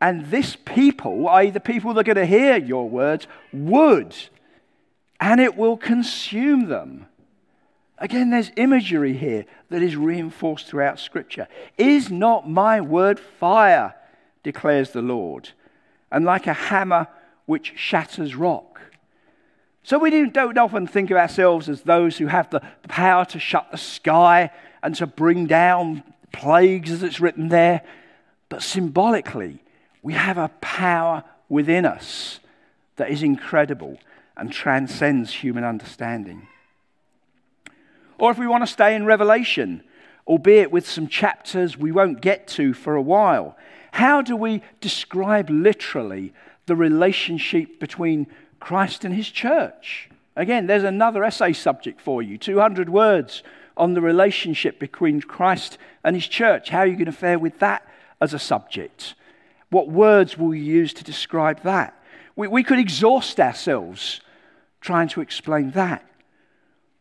and 0.00 0.26
this 0.26 0.56
people, 0.56 1.28
i.e., 1.28 1.50
the 1.50 1.60
people 1.60 1.92
that 1.92 2.00
are 2.00 2.14
going 2.14 2.26
to 2.28 2.38
hear 2.38 2.56
your 2.56 2.88
words, 2.88 3.26
would, 3.52 4.16
and 5.20 5.40
it 5.40 5.56
will 5.56 5.76
consume 5.76 6.68
them. 6.68 7.06
Again, 7.98 8.30
there's 8.30 8.50
imagery 8.56 9.12
here 9.12 9.44
that 9.68 9.82
is 9.82 9.94
reinforced 9.94 10.66
throughout 10.66 10.98
Scripture. 10.98 11.46
Is 11.76 12.10
not 12.10 12.48
my 12.48 12.80
word 12.80 13.20
fire, 13.20 13.94
declares 14.42 14.92
the 14.92 15.02
Lord, 15.02 15.50
and 16.10 16.24
like 16.24 16.46
a 16.46 16.54
hammer 16.54 17.06
which 17.44 17.74
shatters 17.76 18.34
rock? 18.34 18.80
So 19.82 19.98
we 19.98 20.30
don't 20.30 20.56
often 20.56 20.86
think 20.86 21.10
of 21.10 21.18
ourselves 21.18 21.68
as 21.68 21.82
those 21.82 22.16
who 22.16 22.28
have 22.28 22.48
the 22.48 22.62
power 22.88 23.26
to 23.26 23.38
shut 23.38 23.70
the 23.70 23.78
sky 23.78 24.50
and 24.82 24.94
to 24.96 25.06
bring 25.06 25.46
down 25.46 26.02
plagues, 26.32 26.90
as 26.90 27.02
it's 27.02 27.20
written 27.20 27.48
there. 27.48 27.82
But 28.48 28.62
symbolically, 28.62 29.62
we 30.02 30.14
have 30.14 30.38
a 30.38 30.50
power 30.60 31.24
within 31.50 31.84
us 31.84 32.40
that 32.96 33.10
is 33.10 33.22
incredible 33.22 33.98
and 34.36 34.52
transcends 34.52 35.32
human 35.32 35.64
understanding. 35.64 36.46
Or 38.18 38.30
if 38.30 38.38
we 38.38 38.46
want 38.46 38.62
to 38.62 38.72
stay 38.72 38.94
in 38.94 39.06
Revelation, 39.06 39.82
albeit 40.26 40.70
with 40.70 40.88
some 40.88 41.08
chapters 41.08 41.76
we 41.76 41.90
won't 41.90 42.20
get 42.20 42.46
to 42.48 42.74
for 42.74 42.94
a 42.94 43.02
while, 43.02 43.56
how 43.92 44.22
do 44.22 44.36
we 44.36 44.62
describe 44.80 45.50
literally 45.50 46.32
the 46.66 46.76
relationship 46.76 47.80
between 47.80 48.26
Christ 48.60 49.04
and 49.04 49.14
his 49.14 49.30
church? 49.30 50.08
Again, 50.36 50.66
there's 50.66 50.84
another 50.84 51.24
essay 51.24 51.52
subject 51.52 52.00
for 52.00 52.22
you 52.22 52.38
200 52.38 52.88
words 52.88 53.42
on 53.76 53.94
the 53.94 54.00
relationship 54.00 54.78
between 54.78 55.20
Christ 55.22 55.78
and 56.04 56.14
his 56.14 56.28
church. 56.28 56.68
How 56.68 56.80
are 56.80 56.86
you 56.86 56.94
going 56.94 57.06
to 57.06 57.12
fare 57.12 57.38
with 57.38 57.58
that 57.58 57.86
as 58.20 58.34
a 58.34 58.38
subject? 58.38 59.14
What 59.70 59.88
words 59.88 60.36
will 60.36 60.54
you 60.54 60.62
use 60.62 60.92
to 60.94 61.04
describe 61.04 61.62
that? 61.62 61.99
We, 62.36 62.48
we 62.48 62.62
could 62.62 62.78
exhaust 62.78 63.40
ourselves 63.40 64.20
trying 64.80 65.08
to 65.08 65.20
explain 65.20 65.72
that. 65.72 66.04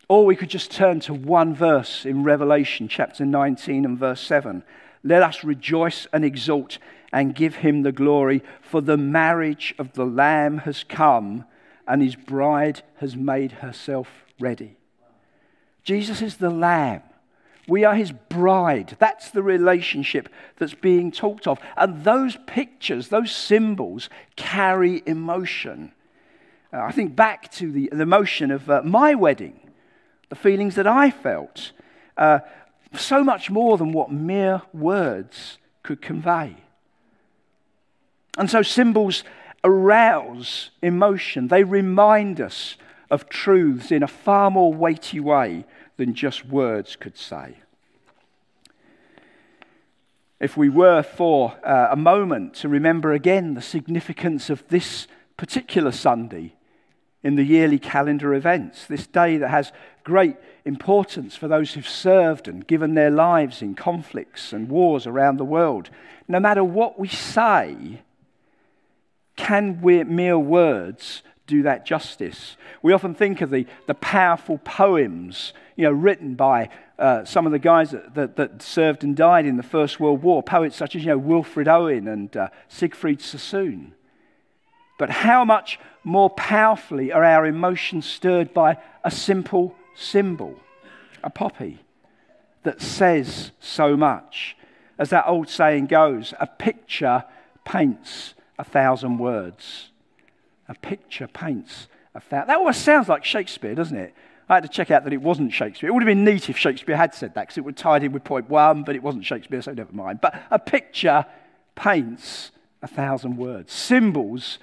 Or 0.08 0.26
we 0.26 0.36
could 0.36 0.50
just 0.50 0.72
turn 0.72 1.00
to 1.02 1.14
one 1.14 1.54
verse 1.54 2.06
in 2.06 2.24
Revelation 2.24 2.88
chapter 2.88 3.26
19 3.26 3.86
and 3.86 3.98
verse 3.98 4.22
7. 4.22 4.64
Let 5.04 5.24
us 5.24 5.44
rejoice 5.44 6.08
and 6.12 6.26
exult 6.26 6.78
and 7.14 7.36
give 7.36 7.56
him 7.56 7.84
the 7.84 7.92
glory, 7.92 8.44
for 8.62 8.82
the 8.82 8.98
marriage 8.98 9.74
of 9.80 9.94
the 9.94 10.06
Lamb 10.06 10.60
has 10.60 10.84
come, 10.84 11.46
and 11.88 12.02
his 12.02 12.16
bride 12.16 12.84
has 12.98 13.16
made 13.16 13.52
herself 13.54 14.08
ready. 14.40 14.78
Jesus 15.84 16.22
is 16.22 16.38
the 16.38 16.52
Lamb. 16.52 17.02
We 17.70 17.86
are 17.86 17.96
his 17.96 18.12
bride. 18.12 18.98
That's 19.00 19.30
the 19.30 19.44
relationship 19.44 20.28
that's 20.58 20.74
being 20.74 21.12
talked 21.12 21.48
of. 21.48 21.60
And 21.78 22.04
those 22.04 22.38
pictures, 22.48 23.10
those 23.10 23.32
symbols, 23.32 24.10
carry 24.36 25.04
emotion. 25.06 25.92
Uh, 26.74 26.82
I 26.82 26.92
think 26.92 27.16
back 27.16 27.52
to 27.54 27.72
the, 27.72 27.90
the 27.92 28.02
emotion 28.02 28.52
of 28.52 28.70
uh, 28.70 28.82
my 28.84 29.16
wedding, 29.16 29.60
the 30.30 30.36
feelings 30.36 30.76
that 30.76 30.88
I 30.88 31.12
felt, 31.12 31.72
uh, 32.18 32.40
so 32.94 33.24
much 33.24 33.50
more 33.50 33.78
than 33.78 33.92
what 33.92 34.12
mere 34.12 34.64
words 34.74 35.58
could 35.84 36.02
convey. 36.02 36.58
And 38.38 38.50
so 38.50 38.62
symbols 38.62 39.24
arouse 39.64 40.72
emotion, 40.82 41.50
they 41.50 41.64
remind 41.64 42.42
us 42.42 42.78
of 43.12 43.30
truths 43.30 43.92
in 43.92 44.04
a 44.04 44.08
far 44.08 44.50
more 44.52 44.74
weighty 44.74 45.20
way 45.20 45.66
than 46.00 46.14
just 46.14 46.46
words 46.46 46.96
could 46.96 47.18
say. 47.18 47.58
If 50.40 50.56
we 50.56 50.70
were 50.70 51.04
for 51.04 51.58
uh, 51.62 51.90
a 51.92 51.98
moment 51.98 52.54
to 52.56 52.70
remember 52.70 53.12
again 53.12 53.54
the 53.54 53.62
significance 53.62 54.50
of 54.50 54.66
this 54.70 55.08
particular 55.36 55.92
Sunday 55.92 56.56
in 57.22 57.36
the 57.36 57.44
yearly 57.44 57.80
calendar 57.80 58.34
events, 58.34 58.86
this 58.86 59.08
day 59.08 59.36
that 59.40 59.50
has 59.50 59.74
great 60.06 60.38
importance 60.64 61.36
for 61.36 61.50
those 61.50 61.74
who've 61.74 61.86
served 61.86 62.48
and 62.48 62.66
given 62.66 62.94
their 62.94 63.12
lives 63.12 63.62
in 63.62 63.76
conflicts 63.76 64.54
and 64.54 64.70
wars 64.70 65.06
around 65.06 65.36
the 65.36 65.44
world, 65.44 65.90
no 66.30 66.40
matter 66.40 66.64
what 66.64 66.98
we 66.98 67.10
say, 67.10 68.02
can 69.36 69.82
we, 69.82 70.02
mere 70.06 70.40
words 70.40 71.24
do 71.50 71.64
that 71.64 71.86
justice. 71.86 72.56
We 72.82 72.94
often 72.94 73.16
think 73.16 73.42
of 73.42 73.50
the, 73.50 73.66
the 73.88 73.96
powerful 73.96 74.60
poems 74.60 75.54
you 75.76 75.86
know, 75.86 75.92
written 75.92 76.36
by 76.36 76.70
uh, 76.98 77.26
some 77.26 77.46
of 77.46 77.52
the 77.52 77.60
guys 77.60 77.92
that, 77.92 78.14
that, 78.16 78.36
that, 78.36 78.62
served 78.62 79.04
and 79.04 79.16
died 79.16 79.46
in 79.46 79.58
the 79.58 79.64
First 79.64 80.00
World 80.00 80.22
War, 80.22 80.44
poets 80.44 80.76
such 80.76 80.96
as 80.96 81.04
you 81.04 81.10
know, 81.10 81.18
Wilfred 81.18 81.68
Owen 81.68 82.08
and 82.08 82.36
uh, 82.38 82.50
Siegfried 82.68 83.22
Sassoon. 83.22 83.94
But 84.98 85.10
how 85.10 85.46
much 85.46 85.80
more 86.04 86.30
powerfully 86.30 87.12
are 87.12 87.24
our 87.24 87.46
emotions 87.46 88.06
stirred 88.06 88.54
by 88.54 88.78
a 89.04 89.10
simple 89.10 89.76
symbol, 89.96 90.60
a 91.24 91.30
poppy, 91.30 91.80
that 92.64 92.82
says 92.82 93.52
so 93.60 93.96
much? 93.96 94.58
As 94.98 95.10
that 95.10 95.26
old 95.26 95.48
saying 95.48 95.88
goes, 95.88 96.34
a 96.40 96.48
picture 96.48 97.24
paints 97.64 98.34
a 98.58 98.64
thousand 98.66 99.18
words 99.18 99.89
a 100.70 100.76
picture 100.76 101.28
paints 101.28 101.88
a 102.16 102.22
thousand. 102.22 102.48
That 102.48 102.58
almost 102.58 102.84
sounds 102.84 103.10
like 103.10 103.26
Shakespeare, 103.26 103.76
doesn't 103.76 103.98
it? 103.98 104.14
I 104.48 104.56
had 104.56 104.64
to 104.64 104.70
check 104.70 104.90
out 104.90 105.04
that 105.04 105.14
it 105.14 105.22
wasn't 105.22 105.52
Shakespeare. 105.52 105.90
It 105.90 105.94
would 105.94 106.02
have 106.02 106.08
been 106.08 106.24
neat 106.24 106.50
if 106.50 106.58
Shakespeare 106.58 106.96
had 106.96 107.14
said 107.14 107.36
that 107.36 107.42
because 107.42 107.58
it 107.58 107.66
would 107.66 107.78
tie 107.78 107.98
in 107.98 108.14
with 108.14 108.24
point 108.24 108.50
one, 108.50 108.84
but 108.84 108.96
it 108.96 109.04
wasn't 109.04 109.26
Shakespeare, 109.26 109.62
so 109.62 109.74
never 109.74 109.94
mind. 109.94 110.22
But 110.22 110.42
a 110.50 110.58
picture 110.58 111.26
paints 111.76 112.52
a 112.82 112.88
thousand 112.88 113.38
words. 113.38 113.74
Symbols 113.74 114.58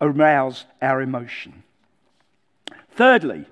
arouse 0.00 0.64
our 0.80 1.02
emotion. 1.02 1.62
Thirdly, 2.90 3.44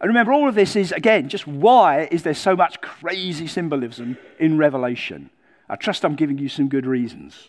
and 0.00 0.08
remember, 0.08 0.32
all 0.32 0.48
of 0.48 0.54
this 0.54 0.76
is, 0.76 0.92
again, 0.92 1.28
just 1.28 1.46
why 1.46 2.08
is 2.12 2.22
there 2.22 2.34
so 2.34 2.54
much 2.54 2.80
crazy 2.80 3.48
symbolism 3.48 4.16
in 4.38 4.56
Revelation? 4.56 5.30
I 5.68 5.76
trust 5.76 6.04
I'm 6.04 6.14
giving 6.14 6.38
you 6.38 6.48
some 6.48 6.68
good 6.68 6.86
reasons. 6.86 7.48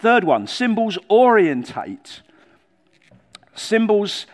Third 0.00 0.24
one 0.24 0.46
symbols 0.46 0.96
orientate. 1.10 2.22
Symbols 3.54 4.26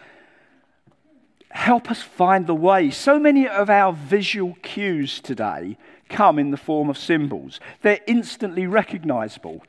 help 1.49 1.91
us 1.91 2.03
find 2.03 2.47
the 2.47 2.55
way. 2.55 2.91
So 2.91 3.19
many 3.19 3.49
of 3.49 3.71
our 3.71 3.93
visual 3.93 4.59
cues 4.63 5.21
today 5.21 5.79
come 6.11 6.39
in 6.39 6.51
the 6.51 6.59
form 6.59 6.91
of 6.91 6.99
symbols, 6.99 7.61
they're 7.81 8.01
instantly 8.07 8.67
recognizable. 8.67 9.65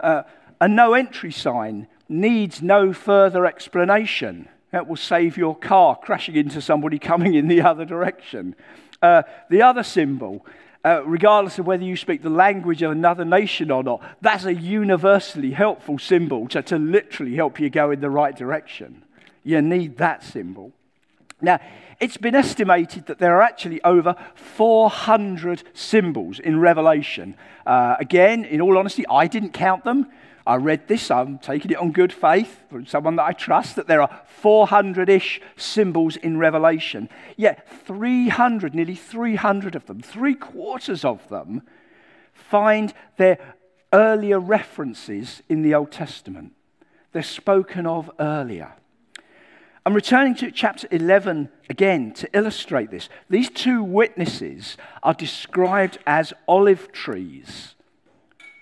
Uh, 0.00 0.24
a 0.60 0.66
no 0.66 0.94
entry 0.94 1.30
sign 1.30 1.86
needs 2.08 2.60
no 2.60 2.92
further 2.92 3.46
explanation. 3.46 4.48
That 4.72 4.88
will 4.88 4.96
save 4.96 5.36
your 5.36 5.56
car 5.56 5.96
crashing 5.96 6.34
into 6.34 6.60
somebody 6.60 6.98
coming 7.12 7.34
in 7.34 7.46
the 7.46 7.62
other 7.62 7.84
direction. 7.84 8.56
Uh, 9.00 9.22
the 9.48 9.62
other 9.62 9.84
symbol 9.84 10.44
uh, 10.86 11.02
regardless 11.04 11.58
of 11.58 11.66
whether 11.66 11.82
you 11.82 11.96
speak 11.96 12.22
the 12.22 12.30
language 12.30 12.80
of 12.80 12.92
another 12.92 13.24
nation 13.24 13.72
or 13.72 13.82
not, 13.82 14.00
that's 14.20 14.44
a 14.44 14.54
universally 14.54 15.50
helpful 15.50 15.98
symbol 15.98 16.46
to, 16.46 16.62
to 16.62 16.78
literally 16.78 17.34
help 17.34 17.58
you 17.58 17.68
go 17.68 17.90
in 17.90 18.00
the 18.00 18.08
right 18.08 18.36
direction. 18.36 19.02
You 19.42 19.60
need 19.62 19.98
that 19.98 20.22
symbol. 20.22 20.70
Now, 21.42 21.58
it's 21.98 22.16
been 22.16 22.36
estimated 22.36 23.06
that 23.06 23.18
there 23.18 23.36
are 23.36 23.42
actually 23.42 23.82
over 23.82 24.14
400 24.36 25.64
symbols 25.74 26.38
in 26.38 26.60
Revelation. 26.60 27.34
Uh, 27.66 27.96
again, 27.98 28.44
in 28.44 28.60
all 28.60 28.78
honesty, 28.78 29.04
I 29.08 29.26
didn't 29.26 29.54
count 29.54 29.82
them. 29.82 30.06
I 30.46 30.56
read 30.56 30.86
this, 30.86 31.10
I'm 31.10 31.38
taking 31.38 31.72
it 31.72 31.76
on 31.78 31.90
good 31.90 32.12
faith 32.12 32.60
from 32.70 32.86
someone 32.86 33.16
that 33.16 33.24
I 33.24 33.32
trust, 33.32 33.74
that 33.76 33.88
there 33.88 34.00
are 34.00 34.20
400 34.26 35.08
ish 35.08 35.40
symbols 35.56 36.16
in 36.16 36.38
Revelation. 36.38 37.08
Yet 37.36 37.68
300, 37.86 38.74
nearly 38.74 38.94
300 38.94 39.74
of 39.74 39.86
them, 39.86 40.00
three 40.00 40.34
quarters 40.34 41.04
of 41.04 41.28
them, 41.28 41.62
find 42.32 42.94
their 43.16 43.38
earlier 43.92 44.38
references 44.38 45.42
in 45.48 45.62
the 45.62 45.74
Old 45.74 45.90
Testament. 45.90 46.52
They're 47.12 47.22
spoken 47.22 47.86
of 47.86 48.10
earlier. 48.20 48.74
I'm 49.84 49.94
returning 49.94 50.34
to 50.36 50.50
chapter 50.50 50.86
11 50.90 51.48
again 51.70 52.12
to 52.14 52.28
illustrate 52.36 52.90
this. 52.90 53.08
These 53.30 53.50
two 53.50 53.82
witnesses 53.82 54.76
are 55.02 55.14
described 55.14 55.98
as 56.06 56.32
olive 56.46 56.92
trees 56.92 57.74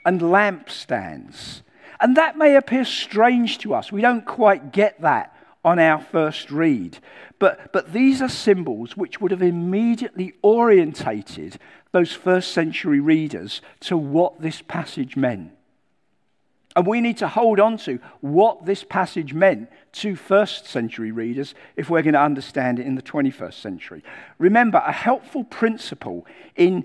and 0.05 0.21
lampstands. 0.21 1.63
And 2.05 2.19
that 2.19 2.37
may 2.37 2.55
appear 2.55 2.85
strange 2.85 3.57
to 3.61 3.73
us. 3.73 3.91
We 3.91 4.03
don't 4.03 4.27
quite 4.27 4.73
get 4.73 5.01
that 5.01 5.35
on 5.65 5.79
our 5.79 5.99
first 5.99 6.51
read. 6.51 6.99
But, 7.39 7.73
but 7.73 7.95
these 7.95 8.21
are 8.21 8.29
symbols 8.29 8.95
which 8.95 9.23
would 9.23 9.31
have 9.31 9.41
immediately 9.41 10.35
orientated 10.43 11.57
those 11.93 12.13
first 12.13 12.53
century 12.53 13.01
readers 13.01 13.63
to 13.81 13.97
what 13.97 14.43
this 14.43 14.61
passage 14.61 15.17
meant. 15.17 15.53
And 16.77 16.87
we 16.87 17.01
need 17.01 17.17
to 17.19 17.29
hold 17.29 17.59
on 17.59 17.79
to 17.79 17.99
what 18.21 18.67
this 18.67 18.85
passage 18.85 19.33
meant 19.33 19.71
to 19.93 20.15
first 20.15 20.67
century 20.67 21.11
readers 21.11 21.55
if 21.75 21.89
we're 21.89 22.03
going 22.03 22.13
to 22.13 22.21
understand 22.21 22.79
it 22.79 22.87
in 22.87 22.97
the 22.97 23.03
21st 23.03 23.55
century. 23.55 24.05
Remember, 24.37 24.83
a 24.85 24.93
helpful 24.93 25.43
principle 25.43 26.27
in 26.55 26.85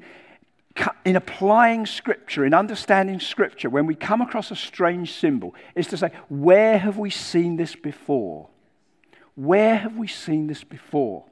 in 1.05 1.15
applying 1.15 1.85
Scripture, 1.85 2.45
in 2.45 2.53
understanding 2.53 3.19
Scripture, 3.19 3.69
when 3.69 3.85
we 3.85 3.95
come 3.95 4.21
across 4.21 4.51
a 4.51 4.55
strange 4.55 5.13
symbol, 5.13 5.55
is 5.75 5.87
to 5.87 5.97
say, 5.97 6.11
where 6.27 6.77
have 6.77 6.97
we 6.97 7.09
seen 7.09 7.57
this 7.57 7.75
before? 7.75 8.49
Where 9.35 9.77
have 9.77 9.97
we 9.97 10.07
seen 10.07 10.47
this 10.47 10.63
before? 10.63 11.25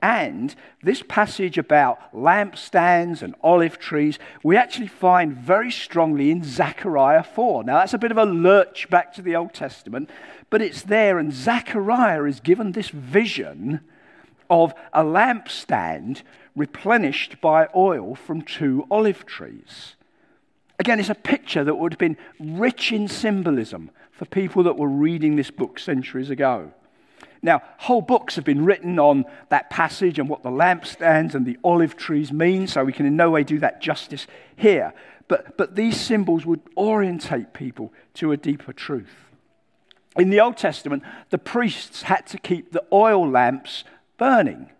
And 0.00 0.54
this 0.82 1.02
passage 1.02 1.58
about 1.58 2.12
lampstands 2.12 3.22
and 3.22 3.34
olive 3.42 3.78
trees, 3.78 4.18
we 4.44 4.56
actually 4.56 4.86
find 4.86 5.34
very 5.34 5.70
strongly 5.70 6.30
in 6.30 6.44
Zechariah 6.44 7.24
4. 7.24 7.64
Now, 7.64 7.78
that's 7.78 7.94
a 7.94 7.98
bit 7.98 8.12
of 8.12 8.18
a 8.18 8.24
lurch 8.24 8.88
back 8.90 9.12
to 9.14 9.22
the 9.22 9.34
Old 9.34 9.54
Testament, 9.54 10.08
but 10.50 10.62
it's 10.62 10.82
there, 10.82 11.18
and 11.18 11.32
Zechariah 11.32 12.24
is 12.24 12.40
given 12.40 12.72
this 12.72 12.90
vision 12.90 13.80
of 14.50 14.74
a 14.92 15.02
lampstand 15.02 16.22
replenished 16.56 17.40
by 17.40 17.68
oil 17.74 18.14
from 18.14 18.42
two 18.42 18.86
olive 18.90 19.24
trees. 19.26 19.94
Again, 20.78 21.00
it's 21.00 21.10
a 21.10 21.14
picture 21.14 21.64
that 21.64 21.74
would 21.74 21.92
have 21.92 21.98
been 21.98 22.16
rich 22.38 22.92
in 22.92 23.08
symbolism 23.08 23.90
for 24.12 24.24
people 24.26 24.62
that 24.64 24.76
were 24.76 24.88
reading 24.88 25.36
this 25.36 25.50
book 25.50 25.78
centuries 25.78 26.30
ago. 26.30 26.72
Now, 27.42 27.62
whole 27.78 28.02
books 28.02 28.36
have 28.36 28.44
been 28.44 28.64
written 28.64 28.98
on 28.98 29.24
that 29.48 29.70
passage 29.70 30.18
and 30.18 30.28
what 30.28 30.42
the 30.42 30.50
lampstands 30.50 31.34
and 31.34 31.46
the 31.46 31.58
olive 31.62 31.96
trees 31.96 32.32
mean, 32.32 32.66
so 32.66 32.84
we 32.84 32.92
can 32.92 33.06
in 33.06 33.16
no 33.16 33.30
way 33.30 33.44
do 33.44 33.58
that 33.60 33.80
justice 33.80 34.26
here. 34.56 34.92
But, 35.28 35.56
but 35.56 35.76
these 35.76 36.00
symbols 36.00 36.46
would 36.46 36.60
orientate 36.76 37.52
people 37.52 37.92
to 38.14 38.32
a 38.32 38.36
deeper 38.36 38.72
truth. 38.72 39.28
In 40.16 40.30
the 40.30 40.40
Old 40.40 40.56
Testament, 40.56 41.04
the 41.30 41.38
priests 41.38 42.02
had 42.02 42.26
to 42.28 42.38
keep 42.38 42.72
the 42.72 42.84
oil 42.92 43.28
lamps 43.28 43.84
burning. 44.18 44.70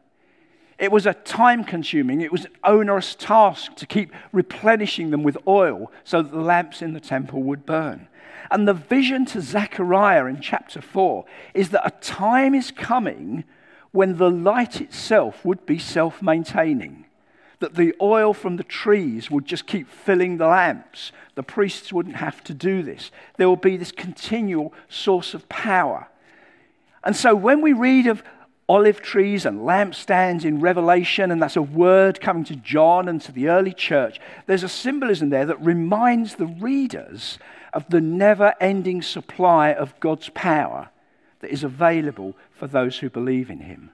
It 0.79 0.92
was 0.92 1.07
a 1.07 1.14
time 1.14 1.64
consuming, 1.64 2.20
it 2.20 2.31
was 2.31 2.44
an 2.44 2.53
onerous 2.62 3.14
task 3.14 3.74
to 3.77 3.87
keep 3.87 4.12
replenishing 4.31 5.11
them 5.11 5.24
with 5.24 5.37
oil 5.46 5.90
so 6.05 6.22
that 6.22 6.31
the 6.31 6.40
lamps 6.40 6.83
in 6.83 6.92
the 6.92 7.01
temple 7.01 7.42
would 7.42 7.66
burn. 7.66 8.07
And 8.51 8.66
the 8.66 8.74
vision 8.74 9.27
to 9.27 9.40
Zechariah 9.40 10.27
in 10.27 10.40
chapter 10.40 10.81
4 10.81 11.24
is 11.53 11.70
that 11.70 11.87
a 11.87 11.90
time 12.01 12.55
is 12.55 12.70
coming 12.70 13.44
when 13.90 14.16
the 14.16 14.31
light 14.31 14.81
itself 14.81 15.44
would 15.44 15.66
be 15.66 15.79
self 15.79 16.22
maintaining. 16.22 17.07
That 17.61 17.74
the 17.74 17.94
oil 18.01 18.33
from 18.33 18.57
the 18.57 18.64
trees 18.64 19.31
would 19.33 19.44
just 19.44 19.66
keep 19.66 19.90
filling 19.90 20.37
the 20.37 20.46
lamps. 20.46 21.11
The 21.35 21.42
priests 21.42 21.92
wouldn't 21.92 22.16
have 22.16 22.44
to 22.44 22.55
do 22.55 22.85
this. 22.85 23.11
There 23.37 23.48
will 23.48 23.57
be 23.57 23.77
this 23.77 23.90
continual 23.90 24.72
source 24.88 25.35
of 25.35 25.48
power. 25.48 26.09
And 27.03 27.16
so 27.16 27.35
when 27.35 27.61
we 27.61 27.72
read 27.72 28.07
of 28.07 28.22
olive 28.68 29.00
trees 29.00 29.46
and 29.46 29.61
lampstands 29.61 30.44
in 30.44 30.61
Revelation, 30.61 31.31
and 31.31 31.40
that's 31.40 31.57
a 31.57 31.62
word 31.62 32.20
coming 32.20 32.44
to 32.44 32.57
John 32.57 33.09
and 33.09 33.20
to 33.22 33.33
the 33.33 33.48
early 33.48 33.72
church. 33.72 34.20
There's 34.46 34.62
a 34.62 34.68
symbolism 34.68 35.31
there 35.31 35.46
that 35.46 35.64
reminds 35.64 36.35
the 36.35 36.46
readers 36.46 37.38
of 37.72 37.88
the 37.88 38.00
never 38.00 38.54
ending 38.61 39.00
supply 39.02 39.72
of 39.72 39.98
God's 40.00 40.28
power 40.31 40.90
that 41.40 41.50
is 41.50 41.64
available 41.64 42.37
for 42.50 42.66
those 42.66 42.98
who 42.98 43.09
believe 43.09 43.48
in 43.48 43.61
Him. 43.61 43.90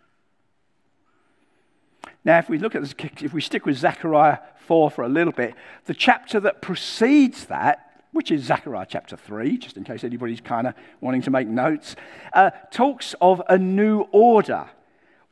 Now, 2.24 2.38
if 2.38 2.48
we 2.48 2.58
look 2.58 2.74
at 2.74 2.82
this, 2.82 2.94
if 3.20 3.32
we 3.32 3.40
stick 3.40 3.66
with 3.66 3.76
Zechariah 3.76 4.38
4 4.66 4.90
for 4.90 5.04
a 5.04 5.08
little 5.08 5.32
bit, 5.32 5.54
the 5.84 5.94
chapter 5.94 6.40
that 6.40 6.62
precedes 6.62 7.46
that 7.46 7.93
which 8.14 8.30
is 8.30 8.44
Zechariah 8.44 8.86
chapter 8.88 9.16
3, 9.16 9.58
just 9.58 9.76
in 9.76 9.84
case 9.84 10.04
anybody's 10.04 10.40
kind 10.40 10.66
of 10.66 10.74
wanting 11.00 11.22
to 11.22 11.30
make 11.30 11.48
notes, 11.48 11.96
uh, 12.32 12.50
talks 12.70 13.14
of 13.20 13.42
a 13.48 13.58
new 13.58 14.02
order 14.12 14.70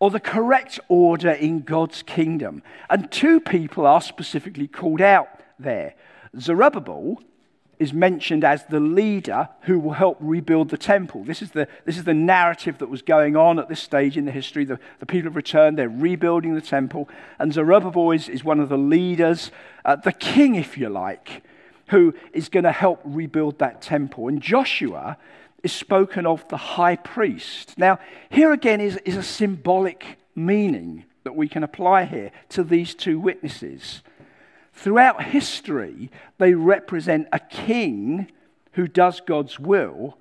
or 0.01 0.11
the 0.11 0.21
correct 0.21 0.81
order 0.89 1.31
in 1.31 1.61
God's 1.61 2.03
kingdom. 2.03 2.63
And 2.91 3.11
two 3.11 3.39
people 3.39 3.87
are 3.87 4.01
specifically 4.01 4.67
called 4.67 5.01
out 5.01 5.29
there. 5.61 5.95
Zerubbabel 6.39 7.23
is 7.79 7.93
mentioned 7.93 8.43
as 8.43 8.65
the 8.67 8.81
leader 8.81 9.49
who 9.63 9.79
will 9.79 9.93
help 9.93 10.17
rebuild 10.21 10.71
the 10.71 10.77
temple. 10.77 11.23
This 11.23 11.41
is 11.41 11.53
the, 11.53 11.69
this 11.85 11.97
is 11.97 12.05
the 12.05 12.15
narrative 12.15 12.79
that 12.79 12.89
was 12.89 13.03
going 13.03 13.37
on 13.37 13.61
at 13.61 13.69
this 13.69 13.81
stage 13.81 14.17
in 14.17 14.25
the 14.25 14.33
history. 14.33 14.65
The, 14.65 14.81
the 14.99 15.07
people 15.07 15.29
have 15.29 15.37
returned, 15.37 15.79
they're 15.79 15.89
rebuilding 15.89 16.55
the 16.55 16.61
temple, 16.61 17.09
and 17.39 17.53
Zerubbabel 17.53 18.11
is, 18.11 18.29
is 18.29 18.43
one 18.43 18.59
of 18.61 18.69
the 18.69 18.79
leaders, 18.79 19.53
uh, 19.85 19.97
the 19.97 20.13
king, 20.13 20.57
if 20.57 20.77
you 20.77 20.89
like, 20.89 21.45
who 21.93 22.15
is 22.33 22.49
going 22.49 22.65
to 22.65 22.73
help 22.73 23.03
rebuild 23.05 23.59
that 23.59 23.83
temple. 23.83 24.27
And 24.27 24.41
Joshua 24.41 25.19
is 25.63 25.73
spoken 25.73 26.25
of 26.25 26.49
the 26.49 26.57
high 26.57 26.97
priest. 26.97 27.77
Now, 27.77 27.99
here 28.31 28.51
again 28.51 28.81
is, 28.81 28.97
is 29.05 29.19
a 29.19 29.23
symbolic 29.23 30.17
meaning 30.35 31.05
that 31.25 31.37
we 31.37 31.49
can 31.49 31.63
apply 31.63 32.07
here 32.07 32.33
to 32.49 32.65
these 32.65 32.95
two 32.95 33.21
witnesses. 33.21 34.01
Throughout 34.73 35.23
history, 35.23 36.11
they 36.39 36.55
represent 36.55 37.29
a 37.31 37.39
king 37.39 38.33
who 38.73 38.89
does 38.89 39.21
God's 39.21 39.61
will 39.61 40.17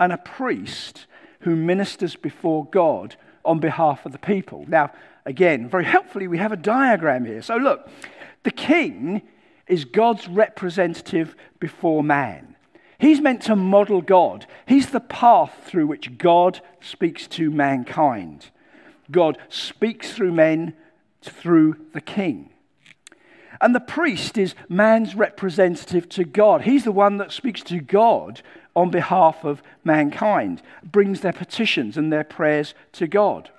and 0.00 0.12
a 0.12 0.18
priest 0.18 1.06
who 1.42 1.54
ministers 1.54 2.16
before 2.16 2.64
God 2.66 3.14
on 3.44 3.60
behalf 3.60 4.04
of 4.04 4.10
the 4.10 4.18
people. 4.18 4.64
Now, 4.66 4.90
again, 5.24 5.68
very 5.68 5.84
helpfully, 5.84 6.26
we 6.26 6.38
have 6.38 6.50
a 6.50 6.56
diagram 6.56 7.24
here. 7.24 7.42
So, 7.42 7.56
look, 7.56 7.88
the 8.42 8.50
king 8.50 9.22
is 9.66 9.84
God's 9.84 10.28
representative 10.28 11.34
before 11.58 12.02
man. 12.02 12.56
He's 12.98 13.20
meant 13.20 13.42
to 13.42 13.56
model 13.56 14.00
God. 14.00 14.46
He's 14.66 14.90
the 14.90 15.00
path 15.00 15.64
through 15.64 15.88
which 15.88 16.18
God 16.18 16.60
speaks 16.80 17.26
to 17.28 17.50
mankind. 17.50 18.50
God 19.10 19.38
speaks 19.48 20.12
through 20.12 20.32
men 20.32 20.74
through 21.20 21.76
the 21.92 22.00
king. 22.00 22.50
And 23.60 23.74
the 23.74 23.80
priest 23.80 24.38
is 24.38 24.54
man's 24.68 25.14
representative 25.14 26.08
to 26.10 26.24
God. 26.24 26.62
He's 26.62 26.84
the 26.84 26.92
one 26.92 27.18
that 27.18 27.32
speaks 27.32 27.62
to 27.64 27.80
God 27.80 28.42
on 28.74 28.90
behalf 28.90 29.44
of 29.44 29.62
mankind, 29.84 30.62
brings 30.82 31.20
their 31.20 31.32
petitions 31.32 31.96
and 31.96 32.12
their 32.12 32.24
prayers 32.24 32.74
to 32.92 33.06
God. 33.06 33.50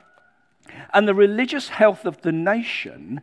And 0.94 1.08
the 1.08 1.14
religious 1.14 1.70
health 1.70 2.06
of 2.06 2.22
the 2.22 2.32
nation 2.32 3.22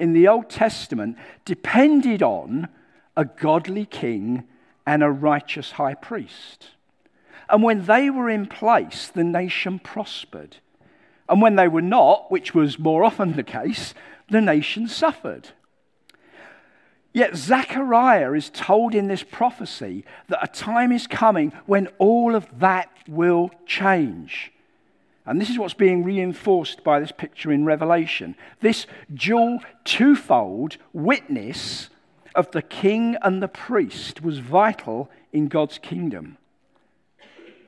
in 0.00 0.12
the 0.12 0.26
Old 0.26 0.48
Testament 0.48 1.16
depended 1.44 2.22
on 2.22 2.68
a 3.16 3.24
godly 3.24 3.84
king 3.84 4.44
and 4.86 5.02
a 5.02 5.10
righteous 5.10 5.72
high 5.72 5.94
priest. 5.94 6.68
And 7.48 7.62
when 7.62 7.86
they 7.86 8.10
were 8.10 8.30
in 8.30 8.46
place, 8.46 9.08
the 9.08 9.24
nation 9.24 9.78
prospered. 9.78 10.56
And 11.28 11.42
when 11.42 11.56
they 11.56 11.68
were 11.68 11.82
not, 11.82 12.30
which 12.30 12.54
was 12.54 12.78
more 12.78 13.04
often 13.04 13.32
the 13.32 13.42
case, 13.42 13.94
the 14.28 14.40
nation 14.40 14.88
suffered. 14.88 15.50
Yet 17.12 17.36
Zechariah 17.36 18.32
is 18.32 18.50
told 18.50 18.94
in 18.94 19.08
this 19.08 19.24
prophecy 19.24 20.04
that 20.28 20.42
a 20.42 20.46
time 20.46 20.92
is 20.92 21.06
coming 21.06 21.52
when 21.66 21.88
all 21.98 22.34
of 22.34 22.46
that 22.60 22.88
will 23.08 23.50
change. 23.66 24.52
And 25.30 25.40
this 25.40 25.48
is 25.48 25.60
what's 25.60 25.74
being 25.74 26.02
reinforced 26.02 26.82
by 26.82 26.98
this 26.98 27.12
picture 27.12 27.52
in 27.52 27.64
Revelation. 27.64 28.34
This 28.62 28.88
dual, 29.14 29.60
twofold 29.84 30.76
witness 30.92 31.88
of 32.34 32.50
the 32.50 32.62
king 32.62 33.16
and 33.22 33.40
the 33.40 33.46
priest 33.46 34.22
was 34.22 34.40
vital 34.40 35.08
in 35.32 35.46
God's 35.46 35.78
kingdom. 35.78 36.36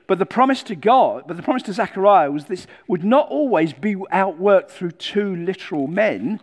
But 0.07 0.19
the 0.19 0.25
promise 0.25 0.61
to 0.63 0.75
God, 0.75 1.23
but 1.25 1.37
the 1.37 1.43
promise 1.43 1.63
to 1.63 1.71
Zechariah 1.73 2.31
was 2.31 2.45
this 2.45 2.67
would 2.89 3.05
not 3.05 3.29
always 3.29 3.71
be 3.71 3.95
outworked 3.95 4.69
through 4.69 4.91
two 4.91 5.33
literal 5.33 5.87
men. 5.87 6.41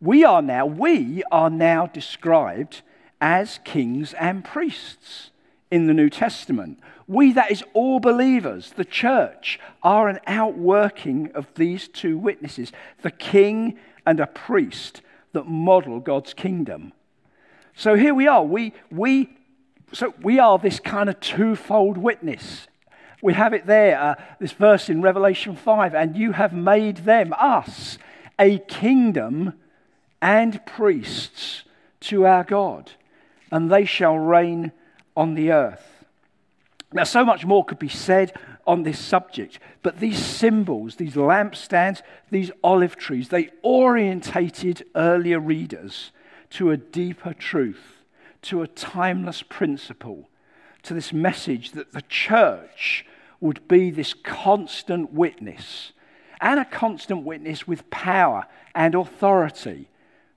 We 0.00 0.24
are 0.24 0.40
now, 0.40 0.64
we 0.64 1.22
are 1.30 1.50
now 1.50 1.88
described 1.88 2.80
as 3.20 3.60
kings 3.64 4.14
and 4.14 4.42
priests 4.42 5.30
in 5.70 5.88
the 5.88 5.94
New 5.94 6.08
Testament. 6.08 6.78
We, 7.06 7.32
that 7.32 7.50
is, 7.50 7.64
all 7.74 8.00
believers, 8.00 8.72
the 8.76 8.84
church, 8.84 9.58
are 9.82 10.08
an 10.08 10.20
outworking 10.26 11.30
of 11.34 11.46
these 11.54 11.88
two 11.88 12.18
witnesses 12.18 12.72
the 13.02 13.10
king 13.10 13.78
and 14.06 14.20
a 14.20 14.26
priest 14.26 15.02
that 15.32 15.46
model 15.46 16.00
God's 16.00 16.34
kingdom. 16.34 16.92
So 17.74 17.94
here 17.94 18.14
we 18.14 18.26
are. 18.26 18.44
We, 18.44 18.72
we, 18.90 19.36
so 19.92 20.14
we 20.22 20.38
are 20.38 20.58
this 20.58 20.80
kind 20.80 21.08
of 21.08 21.20
twofold 21.20 21.96
witness. 21.96 22.66
We 23.22 23.34
have 23.34 23.52
it 23.52 23.66
there, 23.66 23.98
uh, 23.98 24.14
this 24.40 24.52
verse 24.52 24.88
in 24.88 25.00
Revelation 25.00 25.56
5 25.56 25.94
and 25.94 26.16
you 26.16 26.32
have 26.32 26.52
made 26.52 26.98
them, 26.98 27.32
us, 27.38 27.98
a 28.38 28.58
kingdom 28.58 29.54
and 30.20 30.64
priests 30.66 31.62
to 32.00 32.26
our 32.26 32.44
God, 32.44 32.92
and 33.50 33.70
they 33.70 33.84
shall 33.84 34.16
reign 34.16 34.72
on 35.16 35.34
the 35.34 35.52
earth. 35.52 35.91
Now, 36.92 37.04
so 37.04 37.24
much 37.24 37.44
more 37.46 37.64
could 37.64 37.78
be 37.78 37.88
said 37.88 38.32
on 38.66 38.82
this 38.82 38.98
subject, 38.98 39.58
but 39.82 39.98
these 39.98 40.24
symbols, 40.24 40.96
these 40.96 41.14
lampstands, 41.14 42.02
these 42.30 42.50
olive 42.62 42.96
trees, 42.96 43.28
they 43.28 43.50
orientated 43.62 44.84
earlier 44.94 45.40
readers 45.40 46.12
to 46.50 46.70
a 46.70 46.76
deeper 46.76 47.34
truth, 47.34 48.04
to 48.42 48.62
a 48.62 48.68
timeless 48.68 49.42
principle, 49.42 50.28
to 50.82 50.94
this 50.94 51.12
message 51.12 51.72
that 51.72 51.92
the 51.92 52.02
church 52.02 53.06
would 53.40 53.66
be 53.68 53.90
this 53.90 54.14
constant 54.14 55.12
witness 55.12 55.92
and 56.40 56.58
a 56.58 56.64
constant 56.64 57.24
witness 57.24 57.66
with 57.66 57.88
power 57.90 58.46
and 58.74 58.94
authority 58.94 59.88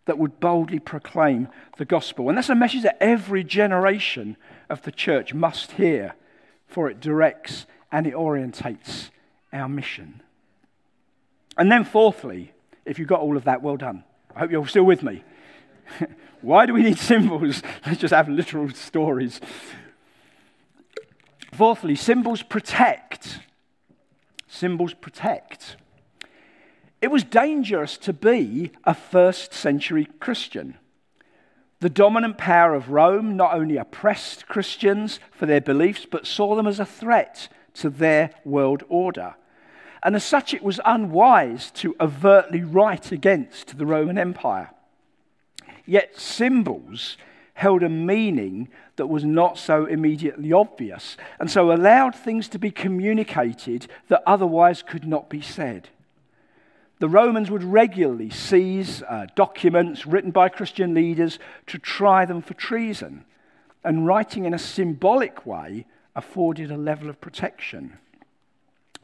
that 0.05 0.19
would 0.19 0.39
boldly 0.39 0.79
proclaim 0.79 1.47
the 1.77 1.85
gospel. 1.85 2.29
And 2.29 2.37
that's 2.37 2.49
a 2.49 2.55
message 2.55 2.83
that 2.83 3.01
every 3.01 3.43
generation 3.43 4.37
of 4.69 4.83
the 4.83 4.91
church 4.91 5.33
must 5.33 5.73
hear, 5.73 6.13
for 6.67 6.89
it 6.89 6.99
directs 6.99 7.65
and 7.91 8.07
it 8.07 8.13
orientates 8.13 9.09
our 9.53 9.69
mission. 9.69 10.21
And 11.57 11.71
then, 11.71 11.85
fourthly, 11.85 12.53
if 12.85 12.99
you've 12.99 13.07
got 13.07 13.21
all 13.21 13.37
of 13.37 13.45
that, 13.45 13.61
well 13.61 13.77
done. 13.77 14.03
I 14.35 14.39
hope 14.39 14.51
you're 14.51 14.67
still 14.67 14.83
with 14.83 15.03
me. 15.03 15.23
Why 16.41 16.65
do 16.65 16.73
we 16.73 16.83
need 16.83 16.99
symbols? 16.99 17.63
Let's 17.85 17.99
just 17.99 18.13
have 18.13 18.27
literal 18.27 18.69
stories. 18.71 19.39
Fourthly, 21.53 21.95
symbols 21.95 22.43
protect. 22.43 23.39
Symbols 24.47 24.93
protect. 24.93 25.77
It 27.01 27.11
was 27.11 27.23
dangerous 27.23 27.97
to 27.99 28.13
be 28.13 28.71
a 28.83 28.93
first 28.93 29.53
century 29.53 30.07
Christian. 30.19 30.77
The 31.79 31.89
dominant 31.89 32.37
power 32.37 32.73
of 32.73 32.89
Rome 32.89 33.35
not 33.35 33.53
only 33.53 33.77
oppressed 33.77 34.47
Christians 34.47 35.19
for 35.31 35.45
their 35.45 35.61
beliefs, 35.61 36.05
but 36.09 36.25
saw 36.25 36.55
them 36.55 36.67
as 36.67 36.79
a 36.79 36.85
threat 36.85 37.49
to 37.75 37.89
their 37.89 38.31
world 38.43 38.83
order. 38.87 39.35
And 40.01 40.15
as 40.15 40.23
such, 40.23 40.53
it 40.53 40.63
was 40.63 40.79
unwise 40.85 41.71
to 41.71 41.95
overtly 41.99 42.63
write 42.63 43.11
against 43.11 43.77
the 43.77 43.85
Roman 43.85 44.17
Empire. 44.17 44.69
Yet 45.85 46.19
symbols 46.19 47.17
held 47.55 47.83
a 47.83 47.89
meaning 47.89 48.69
that 48.97 49.07
was 49.07 49.23
not 49.23 49.57
so 49.57 49.85
immediately 49.85 50.53
obvious, 50.53 51.17
and 51.39 51.49
so 51.49 51.71
allowed 51.71 52.15
things 52.15 52.47
to 52.49 52.59
be 52.59 52.71
communicated 52.71 53.87
that 54.07 54.23
otherwise 54.25 54.81
could 54.81 55.07
not 55.07 55.29
be 55.29 55.41
said. 55.41 55.89
The 56.99 57.09
Romans 57.09 57.51
would 57.51 57.63
regularly 57.63 58.29
seize 58.29 59.01
uh, 59.03 59.27
documents 59.35 60.05
written 60.05 60.31
by 60.31 60.49
Christian 60.49 60.93
leaders 60.93 61.39
to 61.67 61.77
try 61.77 62.25
them 62.25 62.41
for 62.41 62.53
treason, 62.53 63.25
and 63.83 64.07
writing 64.07 64.45
in 64.45 64.53
a 64.53 64.59
symbolic 64.59 65.45
way 65.45 65.85
afforded 66.15 66.71
a 66.71 66.77
level 66.77 67.09
of 67.09 67.19
protection. 67.19 67.97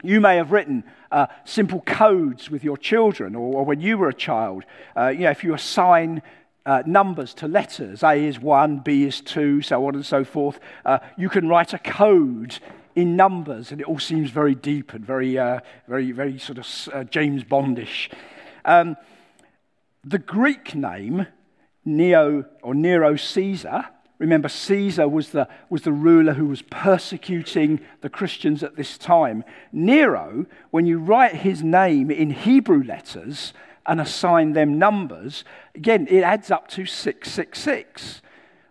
You 0.02 0.20
may 0.20 0.36
have 0.36 0.50
written 0.50 0.84
uh, 1.12 1.26
simple 1.44 1.80
codes 1.82 2.50
with 2.50 2.64
your 2.64 2.76
children, 2.76 3.36
or, 3.36 3.56
or, 3.56 3.64
when 3.64 3.80
you 3.80 3.98
were 3.98 4.08
a 4.08 4.14
child. 4.14 4.64
Uh, 4.96 5.08
you 5.08 5.20
know, 5.20 5.30
if 5.30 5.44
you 5.44 5.54
assign 5.54 6.22
uh, 6.66 6.82
numbers 6.86 7.34
to 7.34 7.46
letters, 7.46 8.02
A 8.02 8.14
is 8.14 8.40
one, 8.40 8.78
B 8.78 9.04
is 9.04 9.20
two, 9.20 9.62
so 9.62 9.86
on 9.86 9.94
and 9.94 10.04
so 10.04 10.24
forth, 10.24 10.58
uh, 10.84 10.98
you 11.16 11.28
can 11.28 11.48
write 11.48 11.72
a 11.72 11.78
code 11.78 12.58
in 12.94 13.16
numbers, 13.16 13.72
and 13.72 13.80
it 13.80 13.86
all 13.86 13.98
seems 13.98 14.30
very 14.30 14.54
deep 14.54 14.92
and 14.92 15.04
very, 15.04 15.38
uh, 15.38 15.60
very, 15.88 16.12
very 16.12 16.38
sort 16.38 16.58
of 16.58 16.66
uh, 16.92 17.04
James 17.04 17.44
Bondish. 17.44 18.12
Um, 18.64 18.96
the 20.04 20.18
Greek 20.18 20.74
name, 20.74 21.26
Neo 21.84 22.44
or 22.62 22.74
Nero 22.74 23.16
Caesar, 23.16 23.86
Remember, 24.22 24.48
Caesar 24.48 25.08
was 25.08 25.30
the, 25.30 25.48
was 25.68 25.82
the 25.82 25.90
ruler 25.90 26.34
who 26.34 26.46
was 26.46 26.62
persecuting 26.62 27.80
the 28.02 28.08
Christians 28.08 28.62
at 28.62 28.76
this 28.76 28.96
time. 28.96 29.42
Nero, 29.72 30.46
when 30.70 30.86
you 30.86 31.00
write 31.00 31.34
his 31.34 31.64
name 31.64 32.08
in 32.08 32.30
Hebrew 32.30 32.84
letters 32.84 33.52
and 33.84 34.00
assign 34.00 34.52
them 34.52 34.78
numbers, 34.78 35.42
again, 35.74 36.06
it 36.08 36.22
adds 36.22 36.52
up 36.52 36.68
to 36.68 36.86
666. 36.86 38.22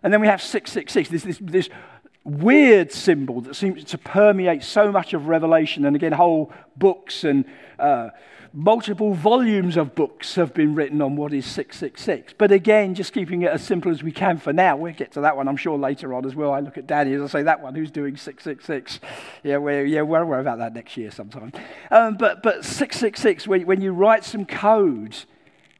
And 0.02 0.10
then 0.10 0.22
we 0.22 0.26
have 0.26 0.40
666, 0.40 1.38
this, 1.42 1.68
weird 2.24 2.92
symbol 2.92 3.40
that 3.42 3.56
seems 3.56 3.84
to 3.84 3.98
permeate 3.98 4.62
so 4.62 4.92
much 4.92 5.12
of 5.12 5.26
Revelation, 5.26 5.84
and 5.84 5.96
again, 5.96 6.12
whole 6.12 6.52
books 6.76 7.24
and 7.24 7.44
uh, 7.78 8.10
multiple 8.52 9.14
volumes 9.14 9.76
of 9.76 9.94
books 9.94 10.34
have 10.34 10.52
been 10.52 10.74
written 10.74 11.00
on 11.00 11.16
what 11.16 11.32
is 11.32 11.46
666. 11.46 12.34
But 12.36 12.52
again, 12.52 12.94
just 12.94 13.12
keeping 13.12 13.42
it 13.42 13.50
as 13.50 13.64
simple 13.64 13.90
as 13.90 14.02
we 14.02 14.12
can 14.12 14.38
for 14.38 14.52
now. 14.52 14.76
We'll 14.76 14.92
get 14.92 15.12
to 15.12 15.22
that 15.22 15.36
one, 15.36 15.48
I'm 15.48 15.56
sure, 15.56 15.78
later 15.78 16.14
on 16.14 16.26
as 16.26 16.34
well. 16.34 16.52
I 16.52 16.60
look 16.60 16.78
at 16.78 16.86
Danny 16.86 17.14
as 17.14 17.22
I 17.22 17.26
say, 17.26 17.42
that 17.44 17.62
one, 17.62 17.74
who's 17.74 17.90
doing 17.90 18.16
666? 18.16 19.00
Yeah, 19.42 19.56
we're, 19.56 19.84
yeah, 19.84 20.02
we'll 20.02 20.24
worry 20.24 20.40
about 20.40 20.58
that 20.58 20.74
next 20.74 20.96
year 20.96 21.10
sometime. 21.10 21.52
Um, 21.90 22.16
but, 22.16 22.42
but 22.42 22.64
666, 22.64 23.48
when, 23.48 23.66
when 23.66 23.80
you 23.80 23.92
write 23.92 24.24
some 24.24 24.44
code, 24.44 25.16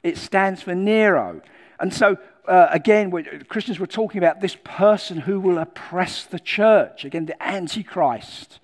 it 0.03 0.17
stands 0.17 0.63
for 0.63 0.75
Nero. 0.75 1.43
And 1.79 1.93
so, 1.93 2.17
uh, 2.47 2.69
again, 2.71 3.11
Christians 3.49 3.79
were 3.79 3.87
talking 3.87 4.19
about 4.19 4.41
this 4.41 4.57
person 4.65 5.19
who 5.19 5.41
will 5.41 5.59
oppress 5.59 6.25
the 6.25 6.41
church. 6.41 7.05
Again, 7.05 7.27
the 7.27 7.41
Antichrist. 7.43 8.59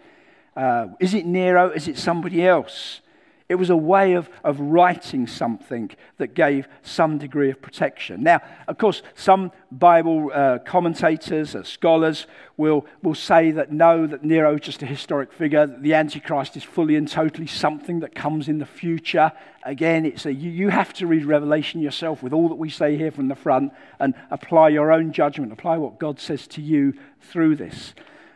Uh, 0.57 0.89
is 0.99 1.15
it 1.15 1.27
Nero? 1.27 1.71
Is 1.71 1.87
it 1.87 1.97
somebody 1.97 2.47
else? 2.47 3.01
It 3.49 3.55
was 3.55 3.71
a 3.71 3.77
way 3.77 4.13
of, 4.13 4.29
of 4.45 4.61
writing 4.61 5.27
something 5.27 5.91
that 6.19 6.35
gave 6.35 6.69
some 6.83 7.17
degree 7.17 7.49
of 7.49 7.63
protection. 7.63 8.23
Now, 8.23 8.43
of 8.67 8.77
course, 8.77 9.01
some 9.15 9.53
Bible 9.73 10.31
uh, 10.35 10.59
commentators, 10.59 11.55
uh, 11.55 11.63
scholars, 11.63 12.27
will, 12.59 12.85
will 13.03 13.15
say 13.15 13.51
that 13.53 13.73
no, 13.73 14.07
that 14.07 14.23
Nero 14.23 14.57
is 14.57 14.61
just 14.61 14.83
a 14.83 14.87
historic 14.87 15.33
figure, 15.33 15.67
that 15.67 15.83
the 15.83 15.95
Antichrist 15.95 16.59
is 16.59 16.63
fully 16.63 16.95
and 16.97 17.09
totally 17.09 17.47
something 17.47 18.01
that 18.01 18.15
comes 18.15 18.49
in 18.49 18.59
the 18.59 18.67
future. 18.67 19.33
Again, 19.63 20.05
it's 20.05 20.27
a, 20.27 20.33
you, 20.33 20.51
you 20.51 20.69
have 20.69 20.93
to 20.95 21.07
read 21.07 21.25
Revelation 21.25 21.81
yourself 21.81 22.23
with 22.23 22.35
all 22.35 22.51
that 22.51 22.57
we 22.57 22.69
say 22.69 22.99
here 22.99 23.11
from 23.11 23.29
the 23.29 23.35
front 23.35 23.73
and 23.99 24.13
apply 24.31 24.69
your 24.69 24.93
own 24.93 25.11
judgment, 25.11 25.53
apply 25.53 25.79
what 25.79 25.99
God 25.99 26.21
says 26.21 26.47
to 26.49 26.61
you 26.61 26.93
through 27.23 27.57
this. 27.57 27.95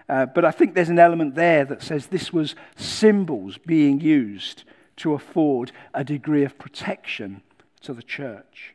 Uh, 0.08 0.24
but 0.24 0.46
I 0.46 0.52
think 0.52 0.74
there's 0.74 0.88
an 0.88 0.98
element 0.98 1.34
there 1.34 1.66
that 1.66 1.82
says 1.82 2.06
this 2.06 2.32
was 2.32 2.54
symbols 2.76 3.58
being 3.58 4.00
used 4.00 4.64
to 4.96 5.14
afford 5.14 5.72
a 5.94 6.04
degree 6.04 6.44
of 6.44 6.58
protection 6.58 7.42
to 7.82 7.92
the 7.92 8.02
church. 8.02 8.74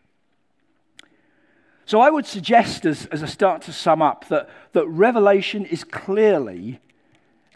So 1.85 2.01
I 2.01 2.09
would 2.09 2.25
suggest, 2.25 2.85
as, 2.85 3.05
as 3.07 3.23
I 3.23 3.27
start 3.27 3.61
to 3.63 3.73
sum 3.73 4.01
up, 4.01 4.27
that, 4.27 4.49
that 4.73 4.85
Revelation 4.87 5.65
is 5.65 5.85
clearly 5.85 6.81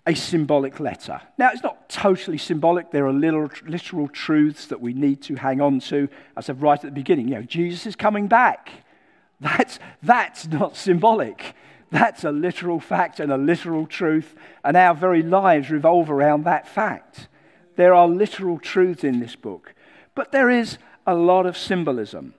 a 0.08 0.15
symbolic 0.15 0.80
letter. 0.80 1.21
Now, 1.38 1.50
it's 1.52 1.63
not 1.63 1.89
totally 1.89 2.38
symbolic. 2.38 2.91
There 2.91 3.06
are 3.06 3.13
little, 3.13 3.50
literal 3.67 4.08
truths 4.08 4.67
that 4.67 4.82
we 4.82 4.93
need 4.93 5.21
to 5.24 5.36
hang 5.36 5.62
on 5.62 5.80
to. 5.82 6.08
As 6.38 6.45
I 6.45 6.47
said 6.47 6.62
right 6.62 6.78
at 6.78 6.82
the 6.82 6.91
beginning, 6.91 7.28
you 7.28 7.36
know, 7.36 7.43
Jesus 7.43 7.86
is 7.86 7.95
coming 7.95 8.28
back. 8.28 8.71
That's, 9.41 9.80
that's 10.04 10.45
not 10.47 10.78
symbolic. 10.78 11.56
That's 11.89 12.24
a 12.24 12.32
literal 12.32 12.80
fact 12.80 13.19
and 13.19 13.32
a 13.32 13.38
literal 13.38 13.88
truth, 13.88 14.36
and 14.63 14.78
our 14.78 14.93
very 14.93 15.24
lives 15.24 15.71
revolve 15.71 16.12
around 16.12 16.43
that 16.43 16.67
fact. 16.67 17.28
There 17.75 17.93
are 17.93 18.07
literal 18.07 18.60
truths 18.60 19.03
in 19.03 19.19
this 19.19 19.36
book, 19.36 19.73
but 20.15 20.31
there 20.31 20.49
is 20.49 20.77
a 21.07 21.15
lot 21.15 21.45
of 21.45 21.57
symbolism. 21.57 22.34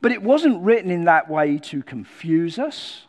But 0.00 0.12
it 0.12 0.22
wasn't 0.22 0.62
written 0.62 0.90
in 0.90 1.04
that 1.04 1.28
way 1.28 1.58
to 1.58 1.82
confuse 1.82 2.58
us 2.58 3.06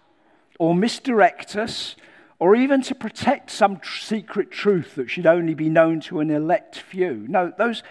or 0.60 0.76
misdirect 0.76 1.56
us 1.56 1.96
or 2.40 2.56
even 2.56 2.82
to 2.82 2.96
protect 2.96 3.52
some 3.52 3.78
tr- 3.78 4.00
secret 4.00 4.52
truth 4.52 4.96
that 4.96 5.10
should 5.10 5.28
only 5.28 5.54
be 5.54 5.70
known 5.70 6.00
to 6.02 6.20
an 6.20 6.32
elect 6.32 6.76
few. 6.76 7.26
No, 7.30 7.54
those, 7.58 7.84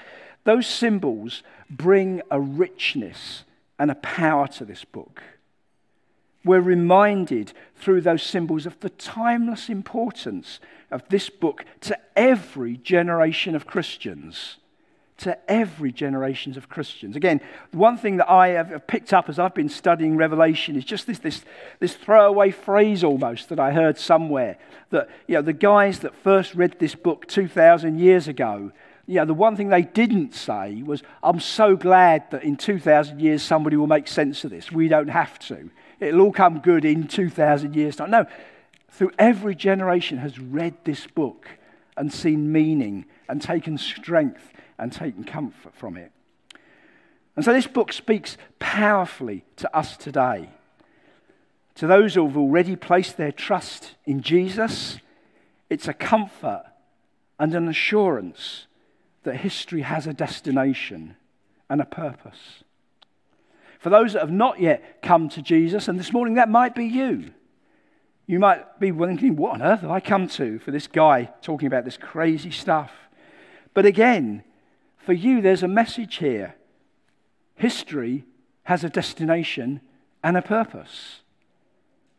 those 0.45 0.67
symbols 0.67 1.43
bring 1.71 2.21
a 2.31 2.41
richness 2.41 3.45
and 3.79 3.91
a 3.91 3.95
power 3.97 4.49
to 4.49 4.65
this 4.65 4.85
book. 4.85 5.23
We're 6.45 6.61
reminded 6.61 7.53
through 7.77 8.01
those 8.01 8.23
symbols 8.23 8.67
of 8.67 8.79
the 8.81 8.91
timeless 8.91 9.69
importance 9.69 10.61
of 10.91 11.07
this 11.09 11.29
book 11.29 11.65
to 11.81 11.99
every 12.17 12.77
generation 12.77 13.55
of 13.55 13.67
Christians. 13.67 14.57
To 15.19 15.39
every 15.51 15.93
generation 15.93 16.57
of 16.57 16.71
Christians. 16.71 17.15
Again, 17.15 17.43
one 17.73 17.99
thing 17.99 18.17
that 18.17 18.31
I 18.31 18.49
have 18.49 18.87
picked 18.87 19.13
up 19.13 19.29
as 19.29 19.39
I've 19.39 19.55
been 19.55 19.69
studying 19.69 20.17
Revelation 20.17 20.77
is 20.77 20.85
just 20.85 21.07
this, 21.07 21.19
this, 21.19 21.45
this 21.79 21.95
throwaway 21.95 22.51
phrase 22.51 23.05
almost 23.05 23.51
that 23.51 23.61
I 23.61 23.73
heard 23.73 23.99
somewhere 23.99 24.57
that 24.89 25.11
you 25.27 25.35
know, 25.35 25.43
the 25.43 25.53
guys 25.53 25.99
that 26.01 26.15
first 26.15 26.55
read 26.55 26.79
this 26.79 26.95
book 26.95 27.27
2,000 27.27 27.99
years 27.99 28.29
ago, 28.29 28.73
you 29.07 29.17
know, 29.17 29.27
the 29.27 29.35
one 29.35 29.57
thing 29.57 29.69
they 29.69 29.83
didn't 29.83 30.35
say 30.35 30.83
was, 30.83 31.03
I'm 31.23 31.41
so 31.41 31.77
glad 31.77 32.31
that 32.31 32.43
in 32.43 32.57
2,000 32.57 33.21
years 33.21 33.43
somebody 33.43 33.77
will 33.77 33.89
make 33.89 34.09
sense 34.09 34.45
of 34.45 34.51
this. 34.51 34.73
We 34.73 34.89
don't 34.89 35.09
have 35.09 35.39
to. 35.41 35.69
It'll 36.01 36.23
all 36.23 36.33
come 36.33 36.61
good 36.61 36.85
in 36.85 37.07
2,000 37.07 37.77
years' 37.77 37.97
time. 37.97 38.11
No, 38.11 38.27
through 38.91 39.13
every 39.19 39.55
generation 39.55 40.19
has 40.19 40.39
read 40.39 40.75
this 40.85 41.07
book 41.07 41.49
and 41.97 42.13
seen 42.13 42.51
meaning 42.51 43.05
and 43.29 43.41
taken 43.41 43.79
strength 43.79 44.53
and 44.79 44.93
taken 44.93 45.25
comfort 45.25 45.75
from 45.75 45.97
it. 45.97 46.11
And 47.37 47.45
so 47.45 47.53
this 47.53 47.67
book 47.67 47.93
speaks 47.93 48.37
powerfully 48.59 49.45
to 49.57 49.77
us 49.77 49.97
today. 49.97 50.51
To 51.77 51.87
those 51.87 52.15
who 52.15 52.27
have 52.27 52.37
already 52.37 52.77
placed 52.77 53.17
their 53.17 53.33
trust 53.33 53.95
in 54.05 54.23
Jesus, 54.23 54.99
it's 55.69 55.89
a 55.89 55.95
comfort 55.95 56.65
and 57.39 57.55
an 57.55 57.69
assurance 57.69 58.67
that 59.23 59.37
history 59.37 59.83
has 59.83 60.07
a 60.07 60.13
destination 60.13 61.17
and 61.69 61.81
a 61.81 61.87
purpose. 61.87 62.65
For 63.81 63.89
those 63.89 64.13
that 64.13 64.21
have 64.21 64.31
not 64.31 64.61
yet 64.61 65.03
come 65.03 65.31
to 65.31 65.43
Jesus, 65.43 65.89
and 65.89 65.99
this 65.99 66.13
morning 66.13 66.35
that 66.35 66.51
might 66.51 66.75
be 66.75 66.85
you, 66.85 67.31
you 68.27 68.39
might 68.39 68.79
be 68.79 68.93
wondering, 68.93 69.37
what 69.37 69.55
on 69.55 69.63
earth 69.63 69.81
have 69.81 69.91
I 69.91 70.01
come 70.01 70.29
to 70.29 70.59
for 70.59 70.71
this 70.71 70.87
guy 70.87 71.31
talking 71.41 71.67
about 71.67 71.87
this 71.87 71.97
crazy 71.97 72.51
stuff? 72.51 72.93
But 73.73 73.87
again, 73.87 74.45
for 74.99 75.15
you, 75.15 75.41
there's 75.41 75.63
a 75.63 75.69
message 75.69 76.17
here. 76.17 76.55
History 77.55 78.27
has 78.65 78.85
a 78.85 78.91
destination 78.91 79.81
and 80.23 80.37
a 80.37 80.43
purpose. 80.43 81.23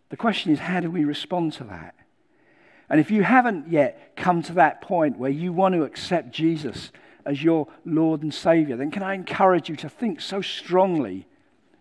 The 0.09 0.17
question 0.17 0.51
is, 0.51 0.59
how 0.59 0.79
do 0.79 0.89
we 0.89 1.05
respond 1.05 1.53
to 1.53 1.63
that? 1.65 1.93
And 2.89 2.99
if 2.99 3.11
you 3.11 3.21
haven't 3.21 3.69
yet 3.69 4.15
come 4.15 4.41
to 4.43 4.53
that 4.53 4.81
point 4.81 5.19
where 5.19 5.31
you 5.31 5.53
want 5.53 5.75
to 5.75 5.83
accept 5.83 6.31
Jesus 6.31 6.91
as 7.23 7.43
your 7.43 7.67
Lord 7.85 8.23
and 8.23 8.33
Savior, 8.33 8.75
then 8.75 8.89
can 8.89 9.03
I 9.03 9.13
encourage 9.13 9.69
you 9.69 9.75
to 9.77 9.87
think 9.87 10.21
so 10.21 10.41
strongly 10.41 11.27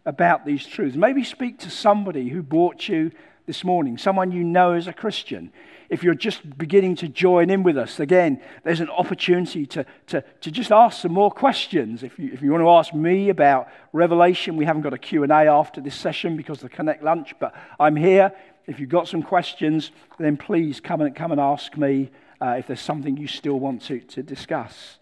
about 0.04 0.44
these 0.44 0.66
truths? 0.66 0.96
Maybe 0.96 1.24
speak 1.24 1.58
to 1.60 1.70
somebody 1.70 2.28
who 2.28 2.42
brought 2.42 2.88
you 2.88 3.12
this 3.46 3.64
morning, 3.64 3.98
someone 3.98 4.30
you 4.30 4.44
know 4.44 4.74
as 4.74 4.86
a 4.86 4.92
Christian. 4.92 5.52
If 5.88 6.04
you're 6.04 6.14
just 6.14 6.56
beginning 6.56 6.94
to 6.96 7.08
join 7.08 7.50
in 7.50 7.64
with 7.64 7.76
us, 7.76 7.98
again, 7.98 8.40
there's 8.62 8.78
an 8.78 8.90
opportunity 8.90 9.66
to, 9.66 9.84
to, 10.06 10.22
to 10.42 10.50
just 10.52 10.70
ask 10.70 11.02
some 11.02 11.12
more 11.12 11.32
questions. 11.32 12.04
If 12.04 12.16
you, 12.16 12.30
if 12.32 12.42
you 12.42 12.52
want 12.52 12.62
to 12.62 12.70
ask 12.70 12.94
me 12.94 13.28
about 13.28 13.68
Revelation, 13.92 14.56
we 14.56 14.64
haven't 14.64 14.82
got 14.82 14.94
a 14.94 14.98
Q&A 14.98 15.28
after 15.28 15.80
this 15.80 15.96
session 15.96 16.36
because 16.36 16.58
of 16.58 16.70
the 16.70 16.76
Connect 16.76 17.02
lunch, 17.02 17.34
but 17.40 17.52
I'm 17.80 17.96
here. 17.96 18.32
If 18.68 18.78
you've 18.78 18.88
got 18.88 19.08
some 19.08 19.22
questions, 19.22 19.90
then 20.18 20.36
please 20.36 20.78
come 20.78 21.00
and, 21.00 21.12
come 21.16 21.32
and 21.32 21.40
ask 21.40 21.76
me 21.76 22.10
uh, 22.40 22.54
if 22.58 22.68
there's 22.68 22.80
something 22.80 23.16
you 23.16 23.26
still 23.26 23.58
want 23.58 23.82
to, 23.82 23.98
to 23.98 24.22
discuss. 24.22 24.98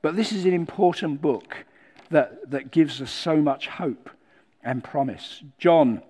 But 0.00 0.14
this 0.14 0.30
is 0.30 0.44
an 0.44 0.54
important 0.54 1.20
book 1.20 1.64
that, 2.10 2.50
that 2.50 2.70
gives 2.70 3.00
us 3.00 3.10
so 3.10 3.36
much 3.36 3.68
hope 3.68 4.10
and 4.62 4.82
promise. 4.82 5.42
John 5.58 6.02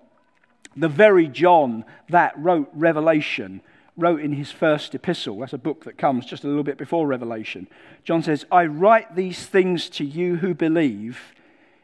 the 0.75 0.87
very 0.87 1.27
John 1.27 1.83
that 2.09 2.33
wrote 2.37 2.69
Revelation 2.73 3.61
wrote 3.97 4.21
in 4.21 4.33
his 4.33 4.51
first 4.51 4.95
epistle. 4.95 5.39
That's 5.39 5.53
a 5.53 5.57
book 5.57 5.83
that 5.83 5.97
comes 5.97 6.25
just 6.25 6.43
a 6.43 6.47
little 6.47 6.63
bit 6.63 6.77
before 6.77 7.05
Revelation. 7.05 7.67
John 8.03 8.23
says, 8.23 8.45
I 8.51 8.65
write 8.65 9.15
these 9.15 9.45
things 9.45 9.89
to 9.91 10.05
you 10.05 10.37
who 10.37 10.53
believe 10.53 11.19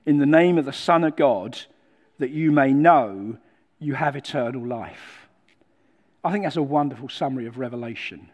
in 0.05 0.19
the 0.19 0.25
name 0.25 0.57
of 0.57 0.65
the 0.65 0.73
Son 0.73 1.03
of 1.03 1.15
God, 1.15 1.59
that 2.19 2.29
you 2.29 2.51
may 2.51 2.71
know 2.71 3.37
you 3.79 3.95
have 3.95 4.15
eternal 4.15 4.65
life. 4.65 5.27
I 6.23 6.31
think 6.31 6.45
that's 6.45 6.55
a 6.55 6.63
wonderful 6.63 7.09
summary 7.09 7.47
of 7.47 7.57
Revelation. 7.57 8.29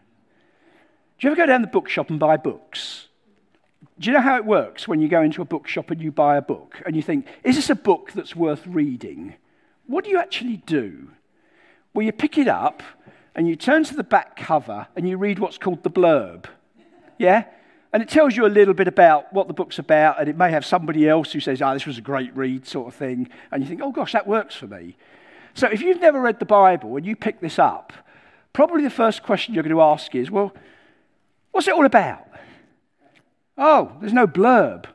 Do 1.18 1.26
you 1.26 1.32
ever 1.32 1.36
go 1.36 1.46
down 1.46 1.62
the 1.62 1.66
bookshop 1.66 2.08
and 2.08 2.20
buy 2.20 2.36
books? 2.36 3.08
Do 3.98 4.10
you 4.10 4.14
know 4.14 4.22
how 4.22 4.36
it 4.36 4.44
works 4.44 4.88
when 4.88 5.00
you 5.00 5.08
go 5.08 5.22
into 5.22 5.42
a 5.42 5.44
bookshop 5.44 5.90
and 5.90 6.00
you 6.00 6.10
buy 6.10 6.36
a 6.36 6.42
book 6.42 6.82
and 6.86 6.96
you 6.96 7.02
think, 7.02 7.26
is 7.44 7.56
this 7.56 7.70
a 7.70 7.74
book 7.74 8.12
that's 8.12 8.34
worth 8.34 8.66
reading? 8.66 9.34
what 9.86 10.04
do 10.04 10.10
you 10.10 10.18
actually 10.18 10.58
do? 10.58 11.08
Well, 11.94 12.04
you 12.04 12.12
pick 12.12 12.38
it 12.38 12.48
up 12.48 12.82
and 13.34 13.46
you 13.48 13.56
turn 13.56 13.84
to 13.84 13.94
the 13.94 14.02
back 14.02 14.36
cover 14.36 14.86
and 14.96 15.08
you 15.08 15.16
read 15.16 15.38
what's 15.38 15.58
called 15.58 15.82
the 15.82 15.90
blurb. 15.90 16.46
Yeah? 17.18 17.44
And 17.92 18.02
it 18.02 18.08
tells 18.08 18.34
you 18.34 18.46
a 18.46 18.48
little 18.48 18.72
bit 18.72 18.88
about 18.88 19.30
what 19.34 19.48
the 19.48 19.54
book's 19.54 19.78
about, 19.78 20.18
and 20.18 20.26
it 20.26 20.36
may 20.36 20.50
have 20.50 20.64
somebody 20.64 21.06
else 21.06 21.32
who 21.32 21.40
says, 21.40 21.60
oh, 21.60 21.74
this 21.74 21.84
was 21.84 21.98
a 21.98 22.02
great 22.02 22.34
read, 22.34 22.66
sort 22.66 22.88
of 22.88 22.94
thing. 22.94 23.28
And 23.50 23.62
you 23.62 23.68
think, 23.68 23.82
oh, 23.82 23.92
gosh, 23.92 24.12
that 24.12 24.26
works 24.26 24.54
for 24.54 24.66
me. 24.66 24.96
So 25.52 25.68
if 25.68 25.82
you've 25.82 26.00
never 26.00 26.18
read 26.18 26.38
the 26.38 26.46
Bible 26.46 26.96
and 26.96 27.04
you 27.04 27.14
pick 27.14 27.40
this 27.40 27.58
up, 27.58 27.92
probably 28.54 28.82
the 28.82 28.88
first 28.88 29.22
question 29.22 29.52
you're 29.52 29.62
going 29.62 29.76
to 29.76 29.82
ask 29.82 30.14
is, 30.14 30.30
well, 30.30 30.54
what's 31.50 31.68
it 31.68 31.74
all 31.74 31.84
about? 31.84 32.26
Oh, 33.56 33.92
there's 34.00 34.12
no 34.12 34.26
blurb. 34.26 34.86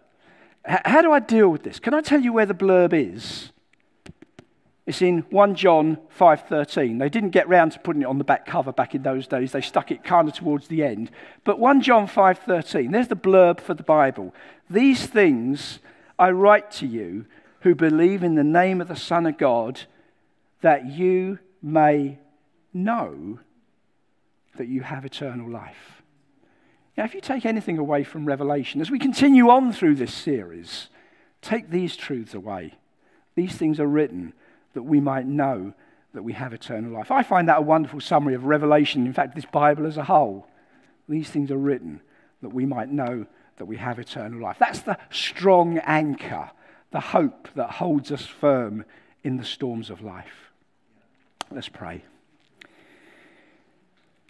H- 0.67 0.79
how 0.85 1.01
do 1.01 1.11
I 1.11 1.19
deal 1.19 1.49
with 1.49 1.63
this? 1.63 1.79
Can 1.79 1.93
I 1.93 2.01
tell 2.01 2.21
you 2.21 2.33
where 2.33 2.45
the 2.45 2.53
blurb 2.53 2.93
is? 2.93 3.51
It's 4.85 5.01
in 5.01 5.23
1 5.29 5.55
John 5.55 5.97
5:13. 6.17 6.97
They 6.97 7.09
didn't 7.09 7.31
get 7.31 7.49
round 7.49 7.73
to 7.73 7.79
putting 7.79 8.03
it 8.03 8.05
on 8.05 8.17
the 8.17 8.23
back 8.23 8.45
cover 8.45 8.71
back 8.71 8.95
in 8.95 9.03
those 9.03 9.27
days. 9.27 9.51
They 9.51 9.61
stuck 9.61 9.91
it 9.91 10.03
kind 10.03 10.29
of 10.29 10.33
towards 10.33 10.69
the 10.69 10.83
end. 10.83 11.11
But 11.43 11.59
1 11.59 11.81
John 11.81 12.07
5:13, 12.07 12.91
there's 12.91 13.09
the 13.09 13.15
blurb 13.15 13.59
for 13.59 13.73
the 13.73 13.83
Bible. 13.83 14.33
These 14.69 15.05
things 15.05 15.79
I 16.17 16.31
write 16.31 16.71
to 16.71 16.87
you 16.87 17.25
who 17.61 17.75
believe 17.75 18.23
in 18.23 18.35
the 18.35 18.45
name 18.45 18.79
of 18.79 18.87
the 18.87 18.95
Son 18.95 19.25
of 19.25 19.37
God 19.37 19.81
that 20.61 20.85
you 20.85 21.39
may 21.61 22.17
know 22.73 23.39
that 24.55 24.67
you 24.67 24.81
have 24.81 25.05
eternal 25.05 25.49
life. 25.49 25.96
Now, 26.97 27.03
if 27.05 27.13
you 27.13 27.21
take 27.21 27.45
anything 27.45 27.77
away 27.77 28.03
from 28.03 28.25
Revelation, 28.25 28.81
as 28.81 28.89
we 28.89 28.97
continue 28.97 29.49
on 29.49 29.71
through 29.71 29.95
this 29.95 30.13
series, 30.13 30.89
take 31.43 31.69
these 31.69 31.95
truths 31.95 32.33
away. 32.33 32.73
These 33.35 33.53
things 33.53 33.79
are 33.79 33.87
written 33.87 34.33
that 34.73 34.81
we 34.81 34.99
might 34.99 35.27
know 35.27 35.73
that 36.13 36.23
we 36.23 36.33
have 36.33 36.53
eternal 36.53 36.91
life. 36.91 37.11
I 37.11 37.21
find 37.21 37.47
that 37.47 37.59
a 37.59 37.61
wonderful 37.61 38.01
summary 38.01 38.33
of 38.33 38.45
Revelation, 38.45 39.05
in 39.05 39.13
fact, 39.13 39.35
this 39.35 39.45
Bible 39.45 39.85
as 39.85 39.97
a 39.97 40.05
whole. 40.05 40.47
These 41.07 41.29
things 41.29 41.51
are 41.51 41.57
written 41.57 42.01
that 42.41 42.49
we 42.49 42.65
might 42.65 42.89
know 42.89 43.27
that 43.57 43.65
we 43.65 43.77
have 43.77 43.99
eternal 43.99 44.41
life. 44.41 44.57
That's 44.59 44.81
the 44.81 44.97
strong 45.11 45.77
anchor, 45.79 46.49
the 46.89 46.99
hope 46.99 47.47
that 47.53 47.71
holds 47.71 48.11
us 48.11 48.25
firm 48.25 48.85
in 49.23 49.37
the 49.37 49.45
storms 49.45 49.91
of 49.91 50.01
life. 50.01 50.51
Let's 51.51 51.69
pray. 51.69 52.03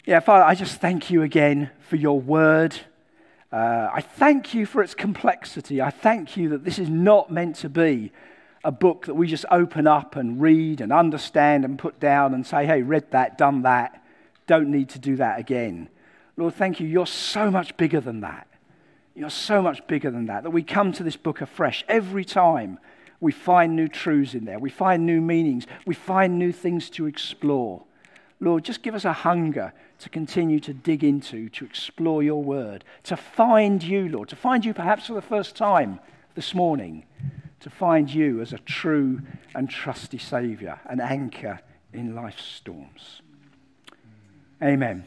Yeah, 0.08 0.20
Father, 0.20 0.44
I 0.44 0.54
just 0.54 0.80
thank 0.80 1.10
you 1.10 1.20
again 1.20 1.68
for 1.80 1.96
your 1.96 2.18
word. 2.18 2.74
Uh, 3.52 3.90
I 3.92 4.00
thank 4.00 4.54
you 4.54 4.64
for 4.64 4.82
its 4.82 4.94
complexity. 4.94 5.82
I 5.82 5.90
thank 5.90 6.34
you 6.34 6.48
that 6.48 6.64
this 6.64 6.78
is 6.78 6.88
not 6.88 7.30
meant 7.30 7.56
to 7.56 7.68
be 7.68 8.10
a 8.64 8.72
book 8.72 9.04
that 9.04 9.16
we 9.16 9.26
just 9.26 9.44
open 9.50 9.86
up 9.86 10.16
and 10.16 10.40
read 10.40 10.80
and 10.80 10.94
understand 10.94 11.66
and 11.66 11.78
put 11.78 12.00
down 12.00 12.32
and 12.32 12.46
say, 12.46 12.64
hey, 12.64 12.80
read 12.80 13.10
that, 13.10 13.36
done 13.36 13.60
that, 13.64 14.02
don't 14.46 14.70
need 14.70 14.88
to 14.88 14.98
do 14.98 15.16
that 15.16 15.38
again. 15.38 15.90
Lord, 16.38 16.54
thank 16.54 16.80
you. 16.80 16.86
You're 16.86 17.06
so 17.06 17.50
much 17.50 17.76
bigger 17.76 18.00
than 18.00 18.20
that. 18.22 18.48
You're 19.14 19.28
so 19.28 19.60
much 19.60 19.86
bigger 19.88 20.10
than 20.10 20.24
that, 20.28 20.42
that 20.42 20.50
we 20.52 20.62
come 20.62 20.90
to 20.92 21.02
this 21.02 21.16
book 21.16 21.42
afresh 21.42 21.84
every 21.86 22.24
time. 22.24 22.78
We 23.20 23.32
find 23.32 23.76
new 23.76 23.88
truths 23.88 24.32
in 24.32 24.46
there. 24.46 24.58
We 24.58 24.70
find 24.70 25.04
new 25.04 25.20
meanings. 25.20 25.66
We 25.84 25.94
find 25.94 26.38
new 26.38 26.52
things 26.52 26.88
to 26.92 27.04
explore. 27.04 27.84
Lord, 28.40 28.64
just 28.64 28.82
give 28.82 28.94
us 28.94 29.04
a 29.04 29.12
hunger 29.12 29.72
to 29.98 30.08
continue 30.08 30.60
to 30.60 30.72
dig 30.72 31.02
into, 31.02 31.48
to 31.50 31.64
explore 31.64 32.22
your 32.22 32.42
word, 32.42 32.84
to 33.04 33.16
find 33.16 33.82
you, 33.82 34.08
Lord, 34.08 34.28
to 34.28 34.36
find 34.36 34.64
you 34.64 34.72
perhaps 34.72 35.06
for 35.08 35.14
the 35.14 35.22
first 35.22 35.56
time 35.56 35.98
this 36.34 36.54
morning 36.54 37.04
to 37.60 37.70
find 37.70 38.12
you 38.12 38.40
as 38.40 38.52
a 38.52 38.58
true 38.58 39.20
and 39.54 39.68
trusty 39.68 40.18
Saviour, 40.18 40.80
an 40.86 41.00
anchor 41.00 41.60
in 41.92 42.14
life's 42.14 42.44
storms. 42.44 43.22
Amen. 44.62 45.04